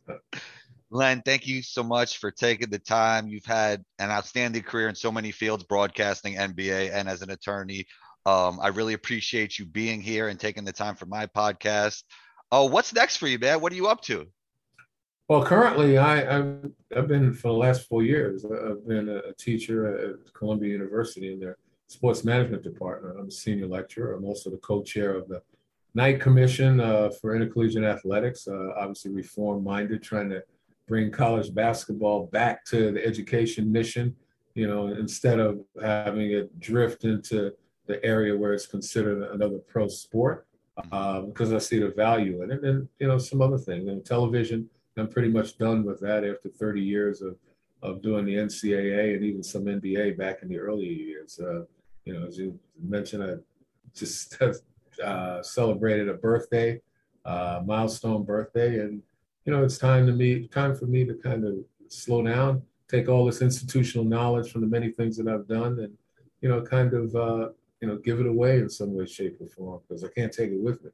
Len, 0.92 1.22
thank 1.26 1.48
you 1.48 1.62
so 1.62 1.84
much 1.84 2.18
for 2.18 2.32
taking 2.32 2.70
the 2.70 2.80
time. 2.80 3.28
You've 3.28 3.46
had 3.46 3.84
an 4.00 4.10
outstanding 4.10 4.64
career 4.64 4.90
in 4.90 4.96
so 4.96 5.12
many 5.12 5.32
fields, 5.32 5.64
broadcasting, 5.64 6.36
NBA, 6.36 6.94
and 6.94 7.08
as 7.10 7.22
an 7.22 7.32
attorney. 7.32 7.86
Um, 8.26 8.60
I 8.62 8.70
really 8.70 8.94
appreciate 8.94 9.60
you 9.60 9.66
being 9.66 10.02
here 10.02 10.30
and 10.30 10.40
taking 10.40 10.64
the 10.64 10.72
time 10.72 10.96
for 10.96 11.06
my 11.06 11.28
podcast. 11.28 12.04
Oh, 12.52 12.66
what's 12.66 12.94
next 12.94 13.18
for 13.18 13.28
you, 13.28 13.40
man? 13.40 13.60
What 13.62 13.72
are 13.72 13.76
you 13.76 13.88
up 13.88 14.02
to? 14.04 14.28
Well, 15.28 15.44
currently, 15.44 15.98
I, 15.98 16.18
have 16.18 16.72
I've 16.96 17.08
been 17.08 17.34
for 17.34 17.48
the 17.48 17.58
last 17.58 17.88
four 17.88 18.04
years. 18.04 18.46
I've 18.46 18.88
been 18.88 19.10
a, 19.10 19.30
a 19.30 19.34
teacher 19.34 19.88
at 19.98 20.34
Columbia 20.34 20.72
University 20.72 21.34
in 21.34 21.40
their 21.40 21.58
sports 21.88 22.24
management 22.24 22.62
department. 22.62 23.18
I'm 23.20 23.28
a 23.28 23.32
senior 23.32 23.68
lecturer. 23.68 24.14
I'm 24.14 24.26
also 24.26 24.52
the 24.52 24.58
co-chair 24.58 25.16
of 25.16 25.28
the 25.28 25.42
Knight 25.96 26.22
Commission 26.22 26.80
uh, 26.80 27.10
for 27.10 27.36
Intercollegiate 27.36 27.84
Athletics. 27.84 28.48
Uh, 28.48 28.74
obviously, 28.78 29.12
reform-minded, 29.12 30.04
trying 30.04 30.30
to 30.30 30.44
bring 30.88 31.12
college 31.12 31.54
basketball 31.54 32.28
back 32.28 32.64
to 32.66 32.92
the 32.92 33.04
education 33.04 33.72
mission. 33.72 34.16
You 34.54 34.68
know, 34.68 34.88
instead 34.88 35.40
of 35.40 35.62
having 35.82 36.32
it 36.32 36.60
drift 36.60 37.04
into 37.04 37.52
the 37.88 38.04
area 38.06 38.38
where 38.38 38.54
it's 38.54 38.68
considered 38.68 39.24
another 39.32 39.58
pro 39.58 39.88
sport, 39.88 40.48
uh, 40.92 41.22
because 41.22 41.54
I 41.54 41.60
see 41.60 41.80
the 41.80 41.90
value 41.90 42.44
in 42.44 42.52
it, 42.52 42.64
and 42.64 42.88
you 43.00 43.08
know, 43.08 43.18
some 43.18 43.42
other 43.42 43.58
things. 43.58 43.88
And 43.88 44.06
television, 44.06 44.70
I'm 44.98 45.08
pretty 45.08 45.30
much 45.30 45.58
done 45.58 45.84
with 45.84 46.00
that 46.02 46.24
after 46.24 46.50
30 46.50 46.82
years 46.82 47.22
of 47.22 47.38
of 47.82 48.02
doing 48.02 48.26
the 48.26 48.36
NCAA 48.36 49.16
and 49.16 49.24
even 49.24 49.44
some 49.44 49.66
NBA 49.66 50.18
back 50.18 50.42
in 50.42 50.50
the 50.50 50.58
earlier 50.58 50.92
years. 50.92 51.40
Uh, 51.40 51.64
you 52.04 52.14
know, 52.14 52.26
as 52.26 52.38
you 52.38 52.58
mentioned, 52.82 53.24
I 53.24 53.36
just 53.94 54.38
uh, 55.04 55.44
celebrated 55.44 56.10
a 56.10 56.14
birthday, 56.14 56.82
uh, 57.26 57.62
milestone 57.66 58.24
birthday, 58.24 58.80
and 58.80 59.02
you 59.46 59.54
know, 59.54 59.64
it's 59.64 59.78
time 59.78 60.08
to 60.08 60.14
me, 60.14 60.48
time 60.48 60.76
for 60.76 60.86
me 60.86 61.06
to 61.06 61.14
kind 61.14 61.46
of 61.46 61.56
slow 61.88 62.24
down, 62.24 62.62
take 62.90 63.08
all 63.08 63.26
this 63.26 63.42
institutional 63.42 64.06
knowledge 64.06 64.52
from 64.52 64.62
the 64.62 64.68
many 64.68 64.90
things 64.92 65.18
that 65.18 65.28
I've 65.28 65.48
done, 65.48 65.80
and 65.80 65.94
you 66.42 66.50
know, 66.50 66.62
kind 66.62 66.94
of 66.94 67.16
uh, 67.16 67.50
you 67.82 67.88
know, 67.88 67.98
give 67.98 68.20
it 68.20 68.26
away 68.26 68.60
in 68.60 68.70
some 68.70 68.94
way, 68.94 69.06
shape, 69.06 69.38
or 69.40 69.48
form 69.48 69.82
because 69.88 70.04
I 70.04 70.08
can't 70.08 70.32
take 70.32 70.52
it 70.52 70.62
with 70.62 70.84
me. 70.84 70.92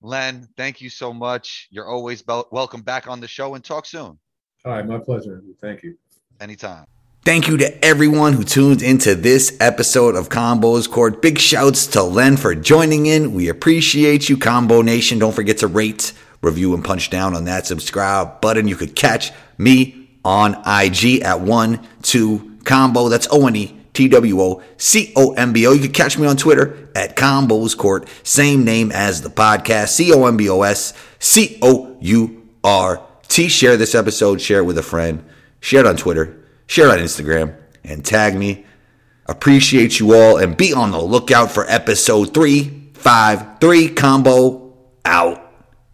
Len, 0.00 0.48
thank 0.56 0.80
you 0.80 0.90
so 0.90 1.12
much. 1.12 1.68
You're 1.70 1.86
always 1.86 2.22
be- 2.22 2.42
welcome 2.50 2.82
back 2.82 3.06
on 3.06 3.20
the 3.20 3.28
show 3.28 3.54
and 3.54 3.62
talk 3.62 3.86
soon. 3.86 4.18
All 4.64 4.72
right, 4.72 4.86
my 4.86 4.98
pleasure. 4.98 5.42
Thank 5.60 5.82
you. 5.82 5.96
Anytime. 6.40 6.86
Thank 7.24 7.46
you 7.46 7.56
to 7.58 7.84
everyone 7.84 8.32
who 8.32 8.42
tuned 8.42 8.82
into 8.82 9.14
this 9.14 9.56
episode 9.60 10.16
of 10.16 10.28
Combos 10.28 10.90
Court. 10.90 11.22
Big 11.22 11.38
shouts 11.38 11.86
to 11.88 12.02
Len 12.02 12.36
for 12.36 12.52
joining 12.56 13.06
in. 13.06 13.32
We 13.32 13.48
appreciate 13.48 14.28
you, 14.28 14.36
Combo 14.36 14.82
Nation. 14.82 15.20
Don't 15.20 15.34
forget 15.34 15.58
to 15.58 15.68
rate, 15.68 16.12
review, 16.40 16.74
and 16.74 16.84
punch 16.84 17.10
down 17.10 17.36
on 17.36 17.44
that 17.44 17.66
subscribe 17.66 18.40
button. 18.40 18.66
You 18.66 18.74
could 18.74 18.96
catch 18.96 19.30
me 19.56 20.08
on 20.24 20.54
IG 20.66 21.22
at 21.22 21.40
one 21.40 21.86
two 22.02 22.58
combo. 22.64 23.08
That's 23.08 23.28
O 23.30 23.46
N 23.46 23.54
E 23.54 23.81
T 23.92 24.08
W 24.08 24.40
O 24.40 24.62
C 24.76 25.12
O 25.16 25.32
M 25.32 25.52
B 25.52 25.66
O. 25.66 25.72
You 25.72 25.82
can 25.82 25.92
catch 25.92 26.18
me 26.18 26.26
on 26.26 26.36
Twitter 26.36 26.88
at 26.94 27.16
Combos 27.16 27.76
Court. 27.76 28.08
Same 28.22 28.64
name 28.64 28.90
as 28.92 29.22
the 29.22 29.30
podcast. 29.30 29.88
C 29.88 30.12
O 30.12 30.26
M 30.26 30.36
B 30.36 30.48
O 30.48 30.62
S 30.62 30.94
C 31.18 31.58
O 31.62 31.96
U 32.00 32.48
R 32.64 33.02
T. 33.28 33.48
Share 33.48 33.76
this 33.76 33.94
episode. 33.94 34.40
Share 34.40 34.60
it 34.60 34.64
with 34.64 34.78
a 34.78 34.82
friend. 34.82 35.24
Share 35.60 35.80
it 35.80 35.86
on 35.86 35.96
Twitter 35.96 36.42
share 36.72 36.88
it 36.88 36.92
on 36.92 36.98
Instagram, 37.04 37.54
and 37.84 38.02
tag 38.02 38.34
me. 38.34 38.64
Appreciate 39.26 40.00
you 40.00 40.14
all 40.14 40.38
and 40.38 40.56
be 40.56 40.72
on 40.72 40.90
the 40.90 41.00
lookout 41.00 41.50
for 41.50 41.68
episode 41.68 42.32
353 42.32 43.90
combo 43.90 44.74
out. 45.04 45.41